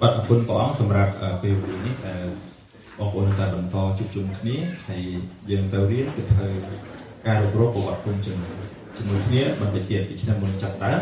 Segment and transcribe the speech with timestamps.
[0.00, 1.12] បាទអរគុណព្រះអង្គសម្រាប់
[1.42, 2.24] ពេលវេលានេះដែល
[2.98, 4.56] បងប្អូននៅតែបន្តជួបជុំគ្នា
[4.88, 5.02] ហើយ
[5.50, 6.46] យើងទៅរៀនសិភៅ
[7.26, 8.56] ការរករប្រវត្តិគុណជាមួយ
[8.96, 11.00] ជាមួយគ្នាបន្តិចទៀតពីឆ្នាំមុនចាប់ដើម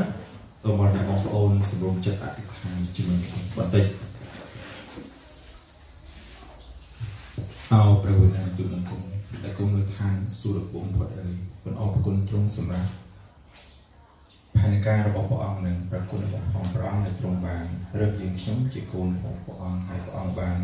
[0.63, 3.85] សូមមកអ្នកបងប្អូនសម្រុំចិត្តអធិដ្ឋានជាមួយខ្ញុំបន្តិច
[7.72, 9.01] អោព្រះវិញ្ញាណទូលបង្គំ
[9.44, 12.90] ដែលគង់នៅឋានសួគ៌ពងផុតអើយគុណអរគុណទ្រង់សម្រាប់
[14.67, 17.66] ផែនការរបស់ព្រះអង្គនិងព្រះគុណរបស់ព្រះអង្គដែលទ្រង់បាន
[17.98, 20.59] រើសយើងខ្ញុំជាកូនរបស់ព្រះអង្គហើយព្រះអង្គបាន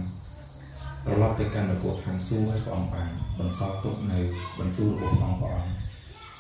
[1.04, 4.20] ត្រឡប់ទៅកាន់នគរឋានសួគ៌ហើយព្រះអង្គបានបន្សល់ទុកនៅ
[4.58, 5.74] បន្ទូលរបស់ព្រះអង្គព្រះអង្គ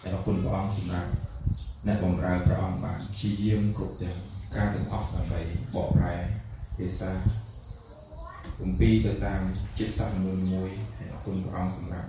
[0.02, 1.10] តែអរគុណព្រះអង្គសម្រាប់
[1.86, 4.18] អ្នកបម្រើព្រះអង្គបានព្យាយាមគ្រប់ទាំង
[4.56, 5.40] ការទាំងអស់ដើម្បី
[5.74, 6.14] បកប្រែ
[6.78, 7.10] ភាសា
[8.58, 9.42] គម្ពីរទៅតាម
[9.78, 12.08] ចិត្តសាស្ត្រមួយមួយហើយអរគុណព្រះអង្គសម្រាប់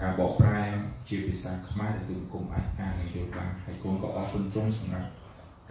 [0.00, 0.60] ការបកប្រែ
[1.08, 5.08] ជាភាសាខ្មែរដែលគឺគុំអាចអាននិងយល់បានហើយគុំក៏អរគុណទ្រង់សម្រាប់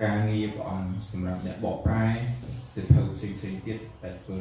[0.04, 2.06] ការងារព្រះអង្គសម្រាប់អ្នកបកប្រែ
[2.76, 4.40] សិភៅផ្សេងផ្សេងទៀតដែលធ្វើ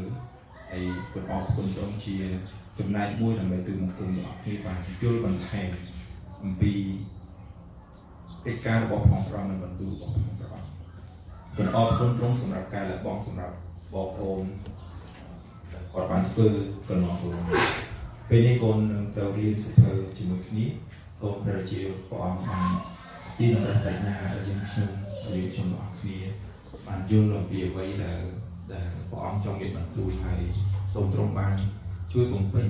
[0.71, 2.17] ហើយគុំអរគុណទ្រង់ជា
[2.79, 5.71] ចំណែកមួយដើម្បីទូមង្គមអ្នកគ្នាបានយល់បន្ថែម
[6.43, 6.73] អំពី
[8.47, 10.63] កិច្ចការរបស់ផងប្រងនិងបន្ទូលរបស់ផងប្រង
[11.57, 13.55] គុំអរគុណទ្រង់សម្រាប់ការលះបង់សម្រាប់
[13.95, 14.45] បងប្អូន
[15.93, 16.47] គាត់បានធ្វើ
[16.89, 17.94] កន្លងកន្លង
[18.29, 20.65] ពេលនេះកូននឹងទៅរៀនសិភៅជាមួយគ្នា
[21.19, 22.71] សូមព្រះជាព្រះអង្គបាន
[23.39, 24.91] ទីនរតញ្ញាឲ្យយើងខ្ញុំ
[25.25, 26.19] ឲ្យយើងខ្ញុំទាំងអស់គ្នា
[26.87, 28.21] បានយល់អំពីអ្វីដែល
[28.73, 30.43] ដែលព្រះអង្គចង់មានបន្ទូលហើយ
[30.95, 31.55] សូមទ្រង់បាន
[32.13, 32.69] ជួយបំពេញ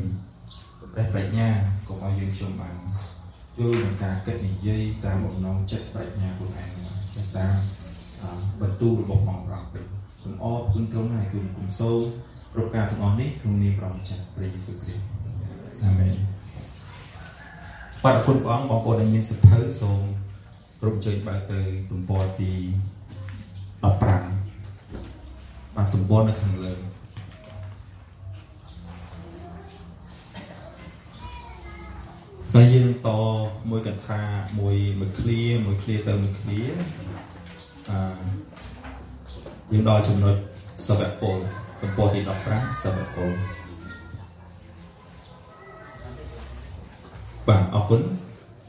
[0.95, 1.49] ព្រះប្រាជ្ញា
[1.89, 2.77] កុំឲ្យយើងខ្ញុំបាន
[3.59, 6.71] យល់នឹងការគិតនិយាយតាមបំណងចិត្តប្រាជ្ញាខ្លួនឯង
[7.39, 7.55] តាម
[8.61, 9.87] បន្ទូលរបស់បងប្រុសវិញ
[10.23, 12.01] គុំអរគុណទ្រង់ហើយគុំគុំសូម
[12.55, 15.14] ប្រការទាំងអស់នេះក្នុងនាមព្រះម្ចាស់ព្រះយេស៊ូវគ្រីស្ទ
[15.85, 16.17] អាមែន
[18.03, 20.01] បាទអរគុណព្រះអង្គបងប្អូនដែលមានសិភៅសូម
[20.87, 22.53] រំជើញបើកទៅទំព័រទី
[23.85, 26.75] 15បាទទំព័រនៅខាងលើ
[32.53, 33.11] ហើយយើងត
[33.71, 34.21] មួយកថា
[34.59, 36.61] មួយមួយឃ្លាមួយឃ្លាទៅមួយឃ្លា
[37.91, 37.99] អឺ
[39.73, 40.35] យើងដល់ចំណុច
[40.87, 41.37] សវៈពល
[41.81, 43.31] ទំព័រទី15សវៈពល
[47.49, 48.01] បាទអរគុណ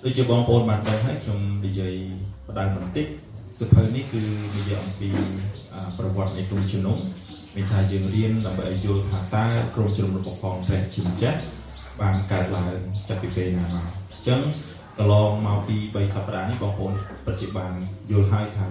[0.04, 1.94] ដូចជាបងប្អូនបានដឹងហើយខ្ញុំនិយាយ
[2.48, 3.08] បដើមបន្តិច
[3.60, 4.22] សភៅនេះគឺ
[4.58, 5.10] និយាយអំពី
[5.98, 6.98] ប្រវត្តិនៃក្រុមជំនុំ
[7.56, 11.40] មានថាយើងរៀនដើម្បីឲ្យយល់ថាតើក្រុមជំនុំរបស់ផងព្រះជាម្ចាស់
[12.02, 12.74] បានកើតឡើង
[13.08, 14.40] ចាប់ពីពេលណាមកអញ្ចឹង
[14.98, 16.94] កន្លងមកពី3សប្តាហ៍នេះបងប្អូន
[17.26, 17.74] ពិតជាបាន
[18.12, 18.68] យល់ហើយថា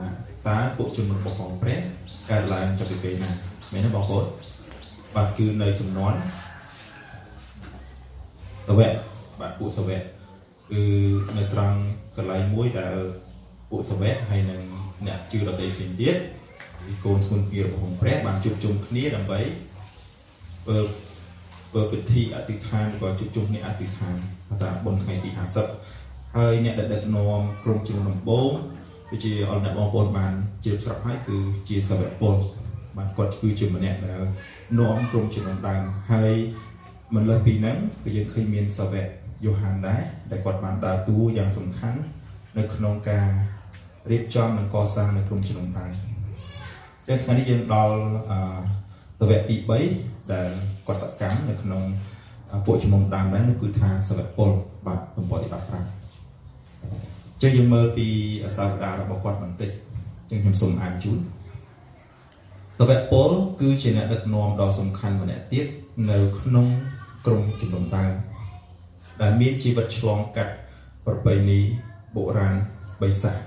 [0.48, 1.78] តើពួកជំនុំរបស់ផងព្រះ
[2.31, 3.31] កើតឡើងចាប់ពីពេលណា
[3.72, 4.25] មែនទេបងប្អូន
[5.15, 6.15] បាទគឺនៅចំនួន
[8.66, 10.83] សវៈ បាទពួកសវៈគឺ
[11.39, 11.78] នៅត្រង់
[12.17, 12.97] កន្លែងមួយដែល
[13.71, 14.62] ពួកសវៈហើយនឹង
[15.06, 16.17] អ្នកជឿដទៃផ្សេងទៀត
[16.87, 19.41] ពីកូនស្មុនពីរបស់ព្រះបានជួបជុំគ្នាដើម្បី
[20.62, 20.78] ធ្វើ
[21.71, 24.17] ធ្វើពិធីអធិដ្ឋានក៏ជួបជុំគ្នាអធិដ្ឋាន
[24.62, 25.31] ថាបុណ្យថ្ងៃទី
[25.83, 28.51] 50ហើយអ្នកដែលដឹកនាំក្រុមជំនុំដំបូង
[29.11, 30.33] គឺជាអរអ្នកបងប្អូនបាន
[30.65, 31.37] ជឿស្រាប់ហើយគឺ
[31.69, 32.37] ជាសវៈពល
[32.97, 34.22] បានគាត់គឺជាម្នាក់ដែល
[34.78, 36.34] នាំក្រុមជំនុំដើមហើយ
[37.15, 39.09] មិនលើសពីហ្នឹងគឺយើងឃើញមានសាវក
[39.44, 42.00] យូហានដែរដែលគាត់បានដើរតួយ៉ាងសំខាន់
[42.59, 43.28] នៅក្នុងការ
[44.10, 45.93] រៀបចំនិងកសាងនៅក្រុមជំនុំដើម
[47.09, 47.97] ចឹងថ្ងៃនេះយើងដល់
[49.19, 49.56] សាវកទី
[49.94, 50.50] 3ដែល
[50.87, 51.83] គាត់សកម្មនៅក្នុង
[52.66, 54.50] ពួកជំនុំដើមដែរនោះគឺថាសាវកពល
[54.87, 58.06] បាទទំព័រទី15ចឹងយើងមើលពី
[58.56, 59.71] សាវតារបស់គាត់បន្តិច
[60.31, 61.19] ចឹងខ្ញុំសូមអានជូន
[62.78, 65.66] សវៈពលគឺជាអ្នកដឹកនាំដ៏សំខាន់ម្នាក់ទៀត
[66.10, 66.66] នៅក្នុង
[67.27, 68.12] ក្រុមជំនុំដើម
[69.22, 70.54] ដែលមានជីវិតឆ្លងកាត់
[71.06, 71.60] ប្រពៃណី
[72.14, 72.56] បុរាណ
[73.02, 73.38] បិសាច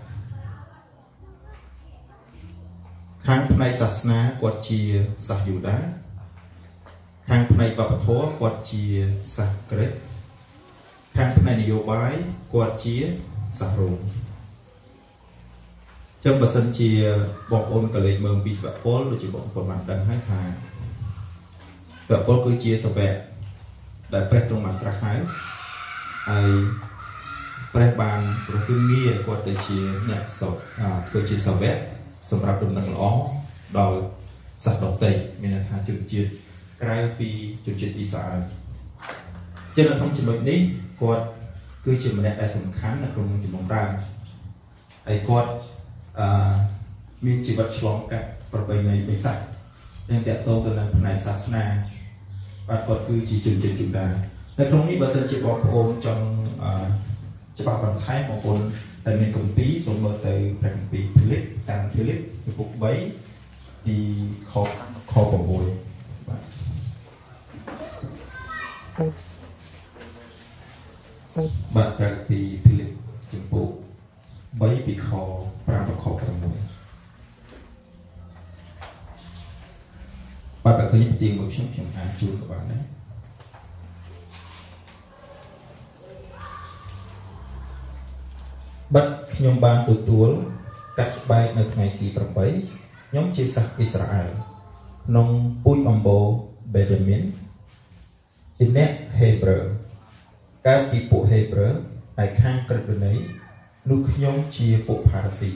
[3.27, 4.79] ខាងផ្នែកសាសនាគាត់ជា
[5.27, 5.77] សាសយូដា
[7.29, 8.83] ខាងផ្នែកវប្បធម៌គាត់ជា
[9.35, 9.91] សាសក្រិក
[11.17, 12.13] ខាងផ្នែកនយោបាយ
[12.53, 12.95] គាត់ជា
[13.59, 13.99] សាសរ៉ូម
[16.23, 16.89] ចឹងបើសិនជា
[17.51, 20.41] បងប្អូនកលេចមើលពីស្វៈពលដូចជាបងប្អូនបានដឹងហើយថា
[22.05, 23.13] ស្វៈពលគឺជាសវៈ
[24.13, 25.19] ដែលព្រះទ្រង់បានត្រាស់ហើយ
[26.29, 26.51] ហើយ
[27.73, 29.77] ព្រះបានប្រគិនងារគាត់ទៅជា
[30.09, 30.49] អ្នកសោ
[31.07, 31.77] ធ្វើជាសាវក
[32.29, 33.03] សម្រាប់ដំណឹងល្អ
[33.77, 33.97] ដល់
[34.63, 36.29] សាសដតីមានន័យថាជនជាតិ
[36.81, 37.29] ក្រៅពី
[37.65, 38.41] ជនជាតិអ៊ីស្រាអែល
[39.75, 40.59] ចឹងនៅក្នុងចំណុចនេះ
[41.01, 41.25] គាត់
[41.85, 43.89] គឺជាម្នាក់ដែលសំខាន់នៅក្នុងចំណុចដើម
[45.07, 45.49] ហើយគាត់
[46.19, 46.27] អឺ
[47.25, 49.37] មានជីវិតឆ្លងកាត់ប្រពៃណីបិសាច
[50.09, 51.63] និងតកតងទៅនឹងផ្នែកសាសនា
[52.69, 54.07] បាទគាត់គឺជាជនជាតិយូដា
[54.59, 56.25] នៅក្នុងនេះបើសិនជាបងប្អូនចង់
[57.59, 58.59] ច្បាស់បន្ថែមបងប្អូន
[59.05, 62.19] ដែលមានគម្ពីរសូមមើលទៅព្រះគម្ពីរភីលីបតាមភីលីប
[62.57, 62.81] ពុក3
[63.85, 63.95] ពី
[64.51, 64.53] ខ
[65.11, 65.31] ខ6
[66.27, 66.41] បាទ
[71.75, 72.91] បាទប្រកពីភីលីប
[73.31, 73.67] ចំពោះ
[74.27, 75.09] 3ពីខ
[75.41, 76.27] 5ដល់ខ6
[80.63, 82.83] បាទបើឃើញផ្ទៀងមួយខ្ញុំខ្ញុំអានជូនក៏បានដែរ
[88.95, 90.29] បាត់ ខ្ញុំបានទទួល
[90.97, 94.31] កាត់ស្បែកនៅថ្ងៃទី8ខ្ញុំជាសាសអ៊ីស្រាអែល
[95.07, 95.27] ក្នុង
[95.63, 96.19] ពូជអំបូ
[96.73, 97.21] បេយ៉ាមីន
[98.57, 99.59] ជាអ្នកហេប្រឺ
[100.67, 101.67] កើតពីពួកហេប្រឺ
[102.17, 103.17] ហើយខាងក្រឹតវិន័យ
[103.89, 105.51] នោះខ្ញុំជាពួកផារ៉ាស៊ី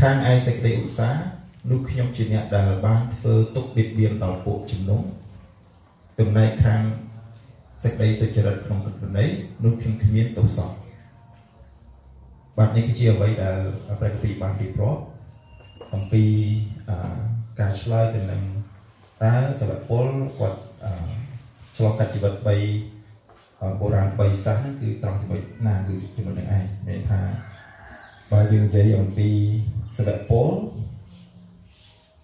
[0.00, 1.24] ខាងឯសេចក្តីឧស្សាហ៍
[1.70, 5.02] នោះខ្ញុំជាអ្នកដែលបានធ្វើទុកបៀតបៀនដល់ពួកជំនុំ
[6.18, 6.82] ចំណែកខាង
[7.84, 9.28] សេចក្តីសុចរិតក្នុងក្រឹតវិន័យ
[9.64, 10.83] នោះខ្ញុំគ្មានទោសសោះ
[12.58, 13.58] បាទនេះគឺជាអ្វីដែល
[14.00, 15.02] ព្រះគម្ពីរបានរៀបរាប់
[15.94, 16.24] អំពី
[17.60, 18.42] ការឆ្លើយទៅនឹង
[19.24, 20.06] តើសវពល
[20.38, 20.60] គាត់
[21.76, 22.34] ឆ្លងកាត់ជីវិត
[23.02, 27.20] 3បុរាណ3សាសហ្នឹងគឺត្រង់ចំណុចណាគឺចំណុចនឹងឯងមានថា
[28.32, 29.28] បើយើងនិយាយអំពី
[29.98, 30.52] សវពល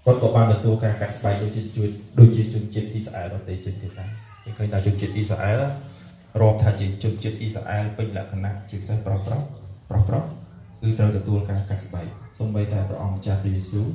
[0.04, 1.88] គាត់ក៏បានទទួលការកាត់ស្បែកដូចជាជួយ
[2.18, 4.10] ដូចជាជនជាតិអ៊ីស្រាអែលដទៃជនទៀតដែរ
[4.44, 5.62] គេឃើញថាជនជាតិអ៊ីស្រាអែល
[6.40, 9.42] រាប់ថាជាជនជាតិអ៊ីស្រាអែលពេញលក្ខណៈជាពិសេសប្រុសប្រុស
[9.90, 10.24] ប្រុសប្រុស
[10.82, 12.06] គឺត្រូវទទួលការកាត់ស្បែក
[12.38, 13.88] សូម្បីតែព្រះអង្គម្ចាស់ព្រះយេស៊ូវ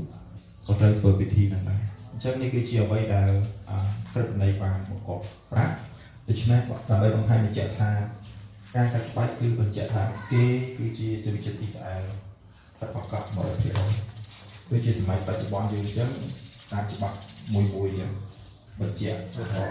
[0.67, 1.81] ក៏ត្រូវធ្វើពិធីនឹងដែរ
[2.11, 3.29] អញ្ចឹងនេះគឺជាអ្វីដែល
[4.11, 5.75] ក្រឹតនៃបានបង្កប់ប្រាក់
[6.27, 6.59] ដូច្នេះ
[6.89, 7.91] ដើម្បីបង្ហាញបញ្ជាក់ថា
[8.75, 10.43] ការកាត់ស្បែកគឺបញ្ជាក់ថាគេ
[10.77, 12.05] គឺជាជនជាតិអ៊ីស្រាអែល
[12.79, 13.23] តែប្រកប
[13.97, 16.09] 100%ដូចជាសម័យបច្ចុប្បន្នយើងអញ្ចឹង
[16.71, 17.17] តាមច្បាប់
[17.53, 18.11] មួយមួយអញ្ចឹង
[18.81, 19.65] បញ្ជាក់ថា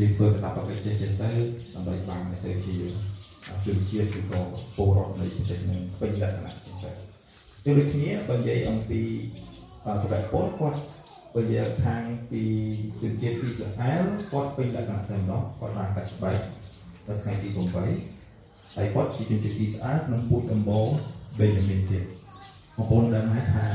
[0.00, 1.30] យើងធ្វើកាតព្វកិច្ចចេះចេះទៅ
[1.74, 2.74] ដើម្បីបានទៅជា
[3.66, 4.40] ជនជាតិឬក៏
[4.76, 6.90] ពលរដ្ឋនៃប្រទេសនឹងពេញលក្ខណៈចឹងទៅ
[7.64, 9.00] ដូចដូចគ្នាបើនិយាយអំពី
[10.02, 10.80] សម្រាប់ពលគាត់
[11.34, 12.42] បើនិយាយខាងពី
[13.02, 16.38] ជនជាតិអ៊ីស្រាអែលគាត់ពេញលក្ខណៈតែម្ដងគាត់បានកាត់ស្បែក
[17.06, 17.74] នៅថ្ងៃទី8
[18.76, 20.88] ហើយគាត់ជាជនជាតិអ៊ីស្រាអែលក្នុងពូជដំបូង
[21.38, 22.04] បេយ៉ាមីនទៀត
[22.76, 23.66] បងប្អូនដឹងហើយថា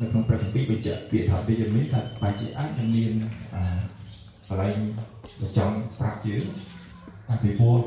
[0.00, 3.12] នៅក្នុងព្រះគម្ពីរបញ្ជាក់ពាក្យថាបេយ៉ាមីនថាបែរជាអាចនឹងមាន
[4.48, 4.76] កន្លែង
[5.58, 6.44] ចង់ប្រាប់យើង
[7.28, 7.78] ថាពីព្រោះ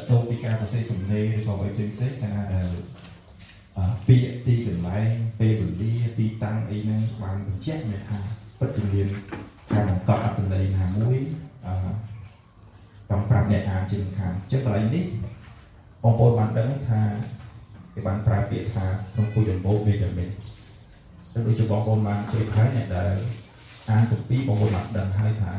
[0.00, 2.68] តទៅពីការសរសេរសំណេរឬក៏អ្វីផ្សេងៗកាលណាដែល
[4.06, 5.08] ពាក្យទីកន្លែង
[5.40, 8.18] ពេលវេលាទីតាំងអីហ្នឹងបានបញ្ជាក់មានថា
[8.58, 9.08] ពិតជាមាន
[9.72, 11.18] ការបង្កប់អត្ថន័យណាមួយ
[11.66, 11.74] អឺ
[13.10, 15.04] តាមប្រាប់អ្នកអានជាមិនខានចឹងកន្លែងនេះ
[16.02, 17.00] បងប្អូនបានដឹងថា
[17.94, 20.30] គេបានប្រើពាក្យថាក្នុងពុយដំបូងវាយ៉ាងម៉េច
[21.32, 23.14] តែដូចជាបងប្អូនបានជ្រាបហើយអ្នកដែល
[23.90, 25.52] អានគម្ពីរបងប្អូនបានដឹងហើយថា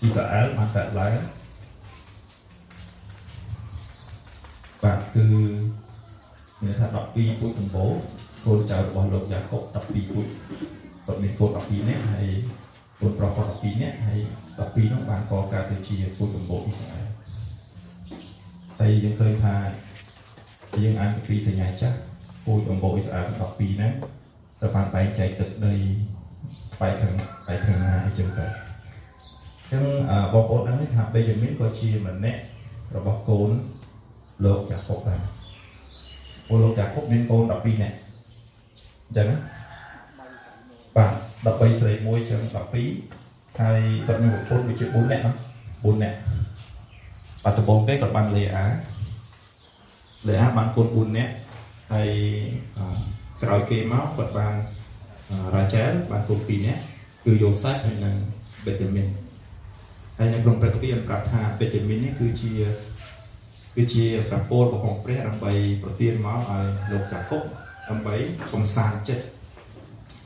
[0.00, 1.14] អ៊ីស្រាអែលបានកើតឡើង
[4.84, 5.26] បាទគឺ
[6.62, 7.94] មានថា12ពូជដំបូង
[8.44, 10.26] កូនចៅរបស់លោកយ៉ាកុប12ពូជ
[11.04, 12.28] គាត់មានកូន12នាក់ហើយ
[13.00, 14.20] កូនប្រុសគាត់12នាក់ហើយ
[14.58, 17.08] 12នោះបានកកើតទៅជាពូជដំបូងអ៊ីស្រាអែល
[18.78, 19.54] ហើយយើងឃើញថា
[20.82, 21.98] យើងអានពីសញ្ញាចាស់
[22.44, 23.92] ពូជដំបូងអ៊ីស្រាអែល12ហ្នឹង
[24.60, 25.74] ត្រូវបានបែងចែកទឹកដី
[26.74, 27.12] ផ្នែកខាង
[27.44, 29.84] ផ្នែកខាងណាអញ្ចឹងទៅអញ្ចឹង
[30.32, 32.40] បងប្អូនដឹងថាបេយ៉ាមីនក៏ជាម្នាក់
[32.96, 33.50] របស់កូន
[34.44, 35.20] លោកយ៉ាកុបដែរ
[36.48, 39.28] ពលលោកយ៉ាកុបមានកូន12នាក់អញ្ចឹង
[40.96, 41.12] បាទ
[41.44, 46.18] 13ស្រីមួយចឹង12ហើយគាត់មានប្រពន្ធវាជា4នាក់4នាក់
[47.44, 48.66] បាត់ដំបងគេគាត់បានលេអា
[50.28, 51.32] លេអាបានកូន4នាក់
[51.92, 52.10] ហើយ
[53.42, 54.54] ក្រោយគេមកគាត់បាន
[55.54, 56.80] រ៉ាជែលបានកូន2នាក់
[57.24, 58.16] គឺយូសាសហើយនិង
[58.64, 59.06] បេតេមីន
[60.18, 62.50] ហើយនៅក្នុងព្រះគម្ពីរបានប្រាប់ថាបេតេមីននេះគឺជា
[63.76, 65.52] គឺជាប្រពោលរបស់ព្រះដើម្បី
[65.82, 67.42] ប្រទានមកឲ្យលោកយ៉ាកុប
[67.88, 68.14] ដើម្បី
[68.52, 69.24] កំសាន្តចិត្ត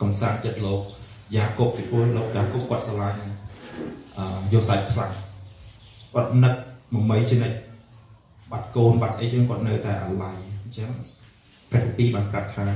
[0.03, 0.83] កំសាន្តចិត្តលោក
[1.35, 3.21] យ៉ាកុបពីព្រោះលោកយ៉ាកុបគាត់ស្រឡាញ់
[4.19, 5.13] អឺយកសាច់ខ្លាំង
[6.15, 6.55] គាត់នឹក
[6.95, 7.53] មមីចំណិច
[8.51, 10.91] បាត់កូនបាត់អីចឹងគាត់នៅតែអាឡ័យអញ្ចឹង
[11.71, 12.67] ព្រះគម្ពីរបានប្រាប់ថា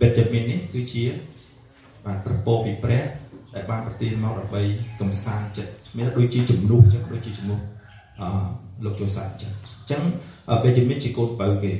[0.00, 1.04] បេតមីននេះគឺជា
[2.06, 3.02] បានប្រពោលពីព្រះ
[3.54, 4.62] ដែលបានប្រទានមកដើម្បី
[5.00, 7.60] កំសាន្តចិត្តមានដូចជាជំនួសចឹងដូចជាជំនួស
[8.20, 8.28] អឺ
[8.84, 9.52] លោកយូសាអញ្ចឹង
[9.92, 10.02] ចឹង
[10.64, 11.72] បេជមីនជាកូនបើគេ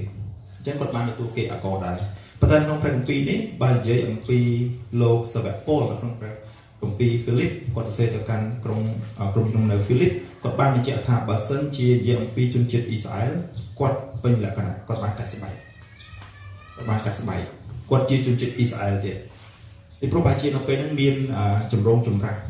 [0.57, 1.97] អញ្ចឹងគាត់បានទទួលគេអកដែរ
[2.41, 4.39] ប៉ុន្តែក្នុងព្រះគម្ពីរនេះបើនិយាយអំពី
[5.03, 6.33] លោកសវៈពលនៅក្នុងព្រះ
[6.83, 8.81] គម្ពីរហ្វីលីបគាត់ទៅសេទៅកាន់ក្រុង
[9.35, 10.13] ក្រុមជំនុំនៅហ្វីលីប
[10.43, 13.33] គាត់បានបញ្ជាក់ថាបើសិនជានិយាយអំពីជនជាតិអ៊ីស្រាអែល
[13.79, 15.55] គាត់ពេញលក្ខណៈគាត់បានកាត់ស្បែក
[16.75, 17.43] គាត់បានកាត់ស្បែក
[17.91, 19.17] គាត់ជាជនជាតិអ៊ីស្រាអែលទៀត
[20.01, 21.15] ពីព្រោះបើជានៅពេលហ្នឹងមាន
[21.73, 22.41] ចម្រងចម្រាស់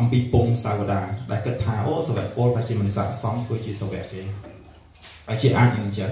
[0.00, 4.20] អំពីពងសាវតាដែលគិតថាអូសាវកពលតែជាមនុស្សស័ក្តិសមធ្វើជាសាវកទេ
[5.26, 6.10] ហើយជាអាចអញ្ចឹង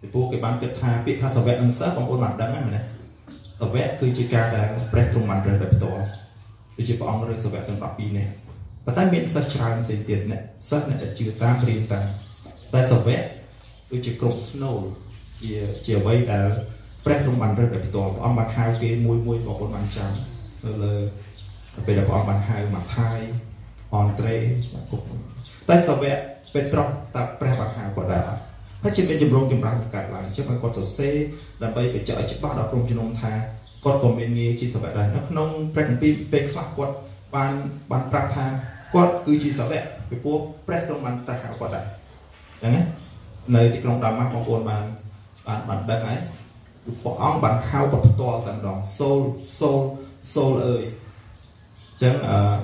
[0.00, 6.04] ពីព្រោះគេបានគិតថាពាក្យថាសវៈនិងសិស្សបងប្អូនបានដឹងហើយមែនទេសវៈគឺជាការដែលព្រះទ្រង់បានរើសដោយផ្ទាល់
[6.76, 8.28] គឺជាព្រះអង្គរើសសវៈទាំង12នេះ
[8.84, 12.06] ប៉ុន្តែមានសិស្សច្រើនផ្សេងទៀតអ្នកសិស្សអ្នកដែលជឿតាមព្រានតាម
[12.74, 13.20] តែសវៈ
[13.90, 14.80] គឺជាក្រុមស្នូល
[15.42, 15.52] ជា
[15.84, 16.46] ជាអ្វីដែល
[17.04, 20.12] ព្រះទ្រង់បានរើសដោយផ្ទាល់ព្រះអង្គបានហៅគេមួយមួយបងប្អូនបានចាំ
[20.64, 20.94] នៅលើ
[21.86, 23.18] ពេលដែលព្រះអង្គបានហៅម៉ាថាយ
[23.94, 24.36] អនត្រេ
[24.90, 25.02] គុក
[25.68, 26.16] តែសវៈ
[26.54, 28.22] ពេត្រុសតែព្រះបានហៅគាត់ដែរ
[28.82, 31.14] ហើយជាមានចម្រងចម្រាស់កើតឡើងចឹងឲ្យគាត់សរសេរ
[31.62, 33.32] ដើម្បីបញ្ជាក់ឲ្យច្បាស់ដល់ក្រុមជំនុំថា
[33.84, 36.94] គាត់ក៏មានងារជាសវៈដែរនៅក្នុងព្រះគម្ពីរពេលខ្លះគាត់
[37.34, 37.52] បាន
[37.90, 38.46] បានប្រាប់ថា
[38.94, 41.84] គាត់គឺជាសវៈពីព្រោះព្រះទ្រង់បានត្រាស់ហៅគាត់ដែរ
[42.62, 42.82] ចឹងណា
[43.54, 44.84] នៅទីក្រុងដាម៉ាស់បងប្អូនបាន
[45.46, 46.18] បានបានដឹងហើយ
[47.04, 49.18] ព្រះអង្គបានហៅគាត់ផ្ទាល់តែម្ដងសូល
[49.58, 49.80] សូល
[50.34, 50.82] សូលអើយ
[52.00, 52.16] អញ្ចឹង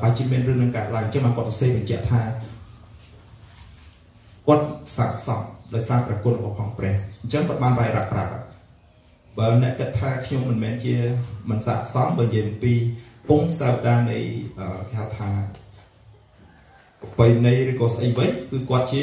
[0.02, 2.22] បើជាមានរឿងនឹងកើតឡើងអញ្ចឹងបានគាត់សរសេរបញ្ជាក់ថា
[4.46, 4.66] គាត់
[4.96, 5.42] ស័ក្តិសម
[5.74, 8.32] ដោយសារប្រគុណរបស់ផងព្រះអញ្ចឹងគាត់បានរាយរាប់ប្រាប់
[9.38, 10.96] បើអ្នកគិតថាខ្ញុំមិនមែនជា
[11.50, 12.74] មិនស័ក្តិសមបើនិយាយអំពី
[13.28, 14.18] ពងសាវតានៃ
[14.88, 15.30] គេហៅថា
[17.00, 19.02] ប្រពៃណីឬក៏ស្អីវិញគឺគាត់ជា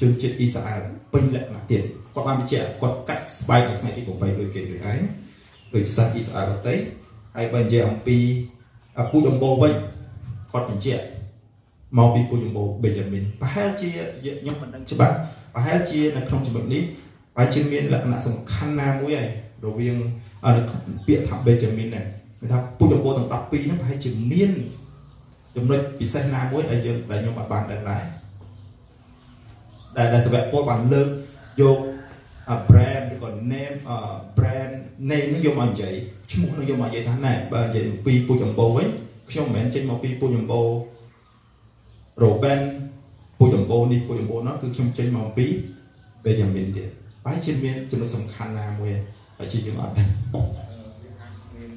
[0.00, 0.82] ជនជាតិអ៊ីស្រាអែល
[1.12, 1.82] ពេញលក្ខណៈទៀត
[2.14, 5.00] គាត់បានបញ្ជាក់គាត់កាត់ស្បែកនៅថ្ងៃទី8ដូចគេដូចឯង
[5.74, 6.74] ដូចសាសអ៊ីស្រាអែលទៅ
[7.36, 8.18] ហើយបើនិយាយអំពី
[9.10, 9.72] ពូជអម្បូរវិញ
[10.52, 11.04] គាត់បញ្ជាក់
[11.98, 13.88] មកពីពូជអម្បូរបេយ៉ាមីនប្រហែលជា
[14.40, 15.14] ខ្ញុំមិនដឹងច្បាស់
[15.54, 16.82] ប្រហែលជានៅក្នុងចំណុចនេះ
[17.34, 19.28] ប្រហែលជាមានលក្ខណៈសំខាន់ណាមួយហើយ
[19.64, 19.96] រវាង
[21.06, 22.04] ពាក្យថាបេយ៉ាមីនហ្នឹង
[22.40, 23.32] គេថាពូជអម្បូរទាំង12
[23.64, 24.52] ហ្នឹងប្រហែលជាមាន
[25.56, 28.04] ចំណុចពិសេសណាមួយដែលយើងដែលខ្ញុំអាចបានដឹងដែរ
[29.96, 31.08] ដែលដែលសាវកពលបានលើក
[31.60, 31.76] យក
[32.68, 33.76] brand ឬក៏ name
[34.38, 34.72] brand
[35.10, 35.94] name នឹងយកមកនិយាយ
[36.32, 38.88] ឈ្មោះនឹងយកមកនិយាយថាណែបើនិយាយពីពូជអម្បូរវិញ
[39.30, 40.68] ខ្ញុំមិនមែនចេញមកពីពូជអម្បូរ
[42.22, 42.60] Robin
[43.38, 45.46] ពូជអម្បូរនេះពូជអម្បូរនោះគឺខ្ញុំចេញមកពី
[46.24, 46.90] Benjamin ទៀត
[47.24, 48.92] បែរជាមានចំណុចសំខាន់ណាមួយ
[49.38, 50.08] បែរជាយើងអត់ដឹង
[51.54, 51.72] មាន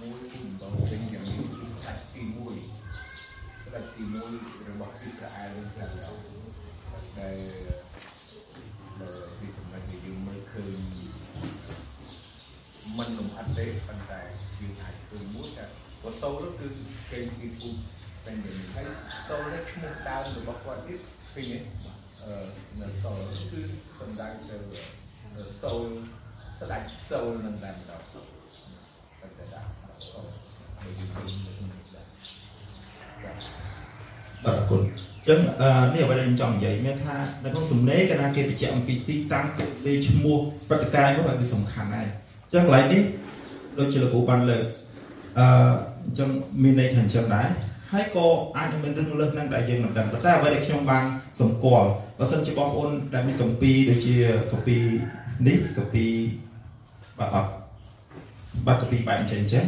[0.00, 1.38] មួយពូជអម្បូរ Benjamin
[1.76, 2.36] ស្ដេចទី1
[3.64, 4.02] ស្ដេចទី
[4.36, 5.92] 1របស់អ៊ីស្រាអែលនឹងផ្លាស់
[7.18, 7.36] ដែល
[9.38, 10.78] ពីចំណុចដែលយើងមើលឃើញ
[12.98, 14.20] មិនលំអិត ទេប៉ុន្តែ
[14.60, 15.64] យើងអាចឃើញមួយថា
[16.04, 16.66] វសូលគឺ
[17.10, 17.76] គេពីពូជ
[18.24, 18.86] ពេញវិញហើយ
[19.28, 21.00] សូលនេះឈ្មោះដើមរបស់គាត់ទៀត
[21.32, 21.58] ឃើញទេ
[22.22, 22.46] អឺ
[22.80, 23.18] នៅសូល
[23.52, 23.60] គឺ
[23.98, 24.56] សំដៅទៅ
[25.62, 25.82] សូល
[26.60, 28.02] ស្ដេចសូលនឹងតែម្ដង
[29.20, 29.70] តែតែដាក់
[30.02, 30.24] សូល
[30.80, 31.28] ហើយយើងឃើញ
[34.44, 35.38] បាទអរគុណអញ្ចឹង
[35.94, 43.02] នេះអ្វីដែលខ្ញុំចង់និយាយមានថានៅក្នុងសំណេរកាលណាគេបញ្ជាក់អំពីទីតាំងទុលេឈ្មោះព្រឹត្តិការណ៍នោះវាសំខាន់ដែរអញ្ចឹងកន្លែងនេះ
[43.78, 44.64] ដូចជាលោកគ្រូបានលើក
[45.38, 45.46] អឺ
[46.04, 46.28] អញ្ចឹង
[46.62, 47.48] មានន័យថាអញ្ចឹងដែរ
[47.92, 48.26] ហើយក៏
[48.56, 51.04] អាចនឹងមានរឿងលើសហ្នឹងដែលយើងមិនដឹងប៉ុន្តែអ្វីដែលខ្ញុំបាន
[51.40, 51.88] សម្គាល់
[52.18, 54.14] បើសិនជាបងប្អូនដែលមានកម្ពីដូចជា
[54.52, 54.76] កម្ពី
[55.46, 56.06] នេះកម្ពី
[57.18, 57.50] បាទអត់
[58.66, 59.64] បាទកម្ពីបែបអញ្ចឹងអញ្ចឹង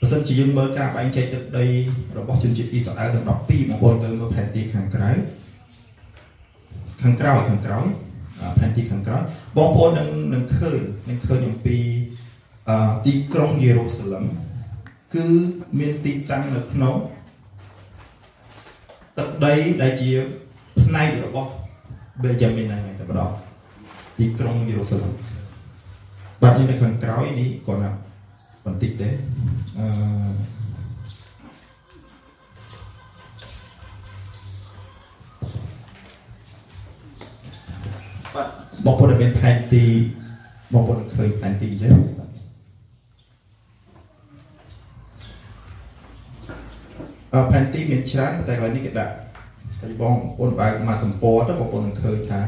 [0.00, 1.64] បើសិនជាយើងមើលការបែងចែកទឹកដី
[2.18, 5.10] របស់ជនជាតិអ៊ីស្រាអែលទាំង12បងប្អូនទៅមើលផែនទីខាងក្រៅ
[7.02, 7.86] ខាងក្រោយខាងក្រោយ
[8.58, 9.22] ផែនទីខាងក្រោយ
[9.56, 11.76] បងប្អូននឹងនឹងឃើញនឹងឃើញអំពី
[13.04, 14.24] ទីក្រុងយេរូសាឡឹម
[15.14, 15.26] គឺ
[15.78, 16.94] មានទីតាំងនៅក្នុង
[19.18, 20.10] ទឹកដីដែលជា
[20.80, 21.50] ផ្នែករបស់
[22.22, 23.30] បេយ៉ាមីនហ្នឹងតែម្ដង
[24.18, 25.12] ទីក្រុងយេរូសាឡឹម
[26.42, 27.90] បាត់នេះនៅខាងក្រោយនេះគាត់ណា
[28.64, 29.08] បន្តិចទេ
[29.78, 29.86] អឺ
[38.34, 38.48] បាទ
[38.86, 39.84] បងប្អូនមានផែនទី
[40.72, 41.94] បងប្អូនឃើញផែនទីអញ្ចឹង
[47.50, 49.14] ផែនទីមានច្រើនតែកន្លែងនេះគេដាក់
[49.80, 52.40] ហើយបងប្អូនបើកមកទំព័រទៅបងប្អូននឹងឃើញថា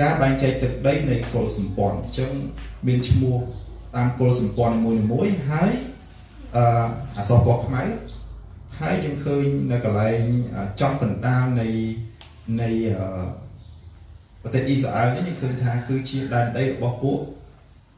[0.00, 2.30] ការបែងចែកទឹកដីនៃកុលសម្ព័ន្ធអញ្ចឹង
[2.86, 3.36] មានឈ្មោះ
[3.96, 5.72] តាមគោលសម្ព័ន្ធមួយមួយហើយ
[6.56, 6.64] អឺ
[7.18, 7.82] អសរពណ៌ខ្មៅ
[8.80, 10.20] ហើយយើងឃើញនៅកន្លែង
[10.80, 11.68] ចំកណ្ដាលនៃ
[12.62, 12.68] នៃ
[14.42, 17.18] ប្រទេសអ៊ីស្រាអែលនេះយើងឃើញថាគឺជាដែនដីរបស់ពួក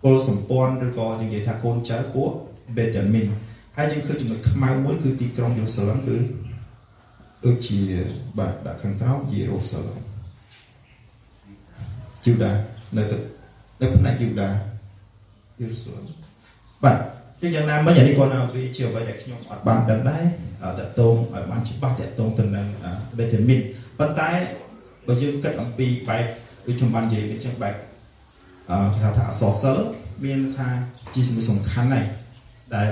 [0.04, 2.30] គោលសម្ព័ន្ធឬក៏យើងនិយាយថាកូនចៅពួក
[2.76, 3.26] បេយ៉ាមីន
[3.76, 6.16] ហើយយើងឃើញចំណុចខ្មៅមួយគឺទីក្រុងយេរូសាឡឹមគឺ
[7.44, 7.78] ដូចជា
[8.38, 10.00] បាទដាក់ខាងក្រោមយេរូសាឡឹម
[12.24, 12.52] យូដា
[12.96, 13.20] នៅទឹក
[13.80, 14.48] នៅផ្នែកយូដា
[15.58, 16.04] យេរូសាឡឹម
[16.84, 16.98] បាទ
[17.40, 20.24] ជាយ៉ាងណាមិញអានេះគាត់វាជាអ្វីដែលខ្ញុំអត់បានដឹងដែរ
[20.78, 22.66] តកតងឲ្យបានច្បាស់តកតងទៅនឹង
[23.18, 23.60] បេតាមីន
[23.98, 24.30] ប៉ុន្តែ
[25.06, 26.24] បើយើងគិតអំពីបែប
[26.66, 27.74] ដូចខ្ញុំបាននិយាយអញ្ចឹងបែប
[28.70, 29.76] អឺគេហៅថាអសរសិល
[30.24, 30.68] មានថា
[31.14, 32.06] ជាសំសំខាន់ដែរ
[32.72, 32.90] ដែល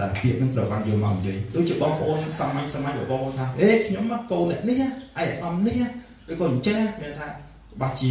[0.00, 4.88] ដែលពាក្យនឹងត្រូវបានយកមកនិយាយដូចជាបងប្អូនសាមញ្ញសាមញ្ញបងប្អូនថាអេខ្ញុំមកកូនអ្នកនេះឯក
[5.20, 5.80] ឧត្តមនេះ
[6.30, 7.26] ឬក៏អញ្ចឹងមានថា
[7.80, 8.10] បាសជា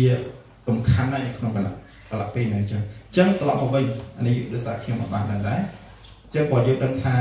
[0.68, 1.76] សំខាន់ដែរនៅក្នុងគណៈ
[2.12, 3.86] អកន្លះពេលនៅអញ្ចឹងអញ្ចឹងត្រឡប់មកវិញ
[4.18, 5.60] អានេះដោយសារខ្ញុំមិនបានដឹងដែរ
[6.24, 7.16] អញ្ចឹងគាត់យើងដឹងថា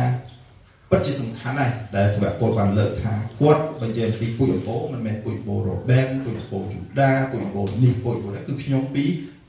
[0.90, 9.04] ពិតជាសំខាន់ដែរដែលសម្រាប់ពលបានលើកថាគាត់បើនិយាយពីពុយអពោមិនមែនពុយអពោរ៉ូបែនពុយអពោជូដាពុយអពោនេះពុយអពោគឺខ្ញុំពី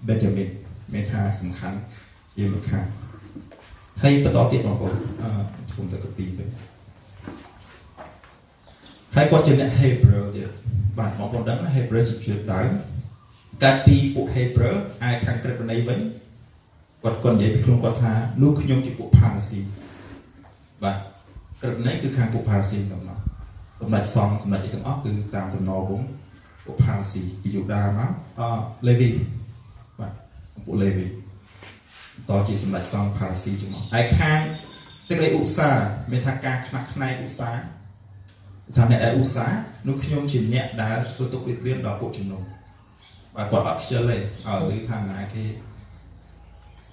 [0.07, 0.47] បេតាមីន
[0.93, 1.77] មានថាសំខាន់
[2.37, 2.85] ជាមិនខាន
[4.03, 5.29] ហើយបន្តទៀតបងប្អូនអឺ
[5.75, 6.47] សូមទៅកពីវិញ
[9.15, 10.49] ហើយគាត់ជាអ្នក Hebrew ទៀត
[10.97, 12.69] បាទបងប្អូនដឹងណា Hebrew ជាជាដើម
[13.63, 15.99] កាត់ពីពួក Hebrew អាយខាងក្រឹតបណីវិញ
[17.03, 19.65] គាត់គាត់និយាយពីខ្លួនគាត់ថានោះខ្ញុំជាពួក Pharisee
[20.83, 20.97] បាទ
[21.61, 23.17] ក្រឹតបណីគឺខាងពួក Pharisee ទាំងនោះ
[23.79, 26.01] សម្ដេចសង្ឃសម្ដេចអីទាំងអស់គឺតាមតំណវង
[26.65, 28.41] ពួក Pharisee ពីយូដាមកអ
[28.87, 29.09] លេវី
[29.99, 30.13] បាទ
[30.65, 31.05] ពួកលេវី
[32.29, 34.39] តជាសម្ដេចសង្ឃ Pharisee ជាមកហើយខាង
[35.07, 37.61] សេចក្តីឧស្សាហ៍មានថាការខ្នះខ្នែងឧស្សាហ៍
[38.77, 42.41] ថាអ្នកដែលឧស្សាហ៍នោះខ្ញុំជាអ្នកដែលធ្វើទុកបៀតបៀនដល់ពួកជំនុំ
[43.35, 45.43] បាទគាត់អត់ខ្ជិលទេឲ្យឮថាណាគេ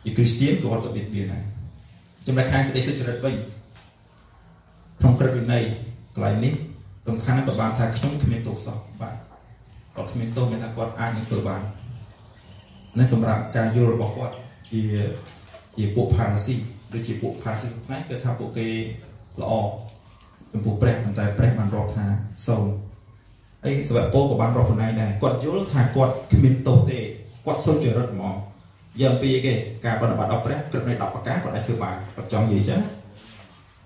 [0.04, 1.44] ជាគ្រីស្ទៀនគាត់ទៅបៀតបៀនដែរ
[2.26, 3.34] ចំណែកខាងសេចក្តីសុចរិតវិញ
[5.00, 5.64] ក្នុងក្រឹតវិន័យ
[6.14, 6.54] កន្លែងនេះ
[7.08, 9.16] សំខាន់ក៏បានថាខ្ញុំគ្មានទោសសោះបាទ
[9.96, 11.62] គាត់គ្មានទោសមានថាគាត់អាចនឹងធ្វើបាន
[12.98, 14.34] នេះសម្រាប់ការយល់របស់គាត់
[14.72, 14.82] ជា
[15.76, 16.54] ជាពួកផារ៉ាស៊ី
[16.92, 18.66] ដូចជាពួកផារ៉ាស៊ីថ្ងៃគឺថាពួកគេ
[19.40, 19.52] ល្អ
[20.52, 22.06] ចំពោះព្រះប៉ុន្តែព្រះបានរាប់ថា
[22.46, 22.64] សូម
[23.64, 26.98] ហើយសវៈពោក៏បានរាប់ខ្លួនឯងដែរគាត់យល់ថាគាត់គ្មានទោសទេ
[27.44, 28.34] គាត់សុចរិតហ្មង
[29.00, 29.52] យ៉ាងពីគេ
[29.84, 32.80] ការបដិបត្តិដល់ព្រះគ្រប់នៃ10ប្រការគាត់អាចធ្វើបានគាត់ចង់និយាយចឹង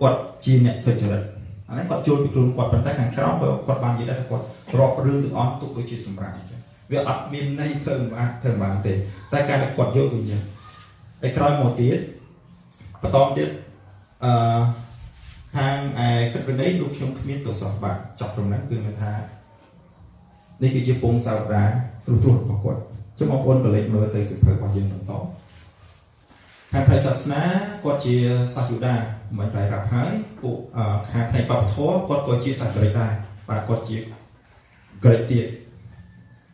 [0.01, 1.23] គាត់ជាអ្នកសុចរិត
[1.69, 3.35] អានេះគាត់ចូលពីខ្លួនគាត់ប៉ុន្តែខាងក្រោម
[3.67, 4.45] គាត់បាននិយាយថាគាត់
[4.79, 6.61] រាប់រឿងទាំងអស់ទុកដូចជាសម្រាប់អញ្ចឹង
[6.91, 8.93] វាអត់មានន័យធ្វើមិនបានធ្វើមិនបានទេ
[9.33, 10.43] តែការដែលគាត់យល់គឺអញ្ចឹង
[11.23, 11.99] ហើយក្រោយមកទៀត
[13.03, 13.49] បន្តទៀត
[14.25, 14.33] អឺ
[15.57, 15.77] ខាង
[16.07, 19.13] ឯគិតវិន័យលោកខ្ញុំគ្មានទោសបាទចប់ត្រឹមហ្នឹងគឺមានថា
[20.63, 21.63] នេះគឺជាពងសាវតា
[22.07, 22.81] ទ្រុសទ្រុសរបស់គាត់
[23.19, 25.13] ជុំបងប្អូនក៏លេចមើលទៅសិភៅរបស់យើងបន្ត
[26.73, 27.43] ខាងផ្នែកសាសនា
[27.85, 28.15] គាត់ជា
[28.55, 28.97] សាសយូដា
[29.39, 30.59] មិនប្រែប្រាប់ហើយពួក
[31.13, 33.13] ខាងផ្នែកបព្វធម៌គាត់ក៏ជាសាសក្រិចដែរ
[33.49, 33.99] បាទគាត់ជា
[35.05, 35.47] ក្រិចទៀត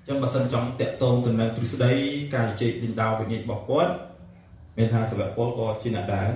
[0.06, 1.92] ចឹងបើសិនចង់តាក់ទងទៅនឹងទ្រឹស្ដី
[2.34, 3.92] ការជជែកដេញដោលវិញ្ញាណរបស់គាត់
[4.78, 6.28] មានថាសវៈពលក៏ជាអ្នកដែរ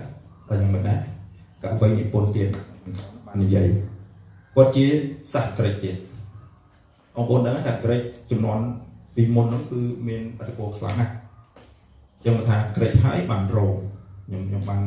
[0.49, 1.01] តែយ៉ាងមិនដែរ
[1.63, 2.49] កវីនិពន្ធទៀត
[3.27, 3.69] បាននិយាយ
[4.55, 4.87] គាត់ជា
[5.33, 5.97] សាសក្រិចទៀត
[7.15, 8.01] បងប្អូនដឹងថាក្រិច
[8.31, 8.61] ចំនួន
[9.17, 11.13] ពីមុននោះគឺមានអត្ថពលខ្លាំងណាស់
[12.21, 13.67] ខ្ញុំថាក្រិចហើយបានរោ
[14.27, 14.83] ខ្ញុំខ្ញុំបាន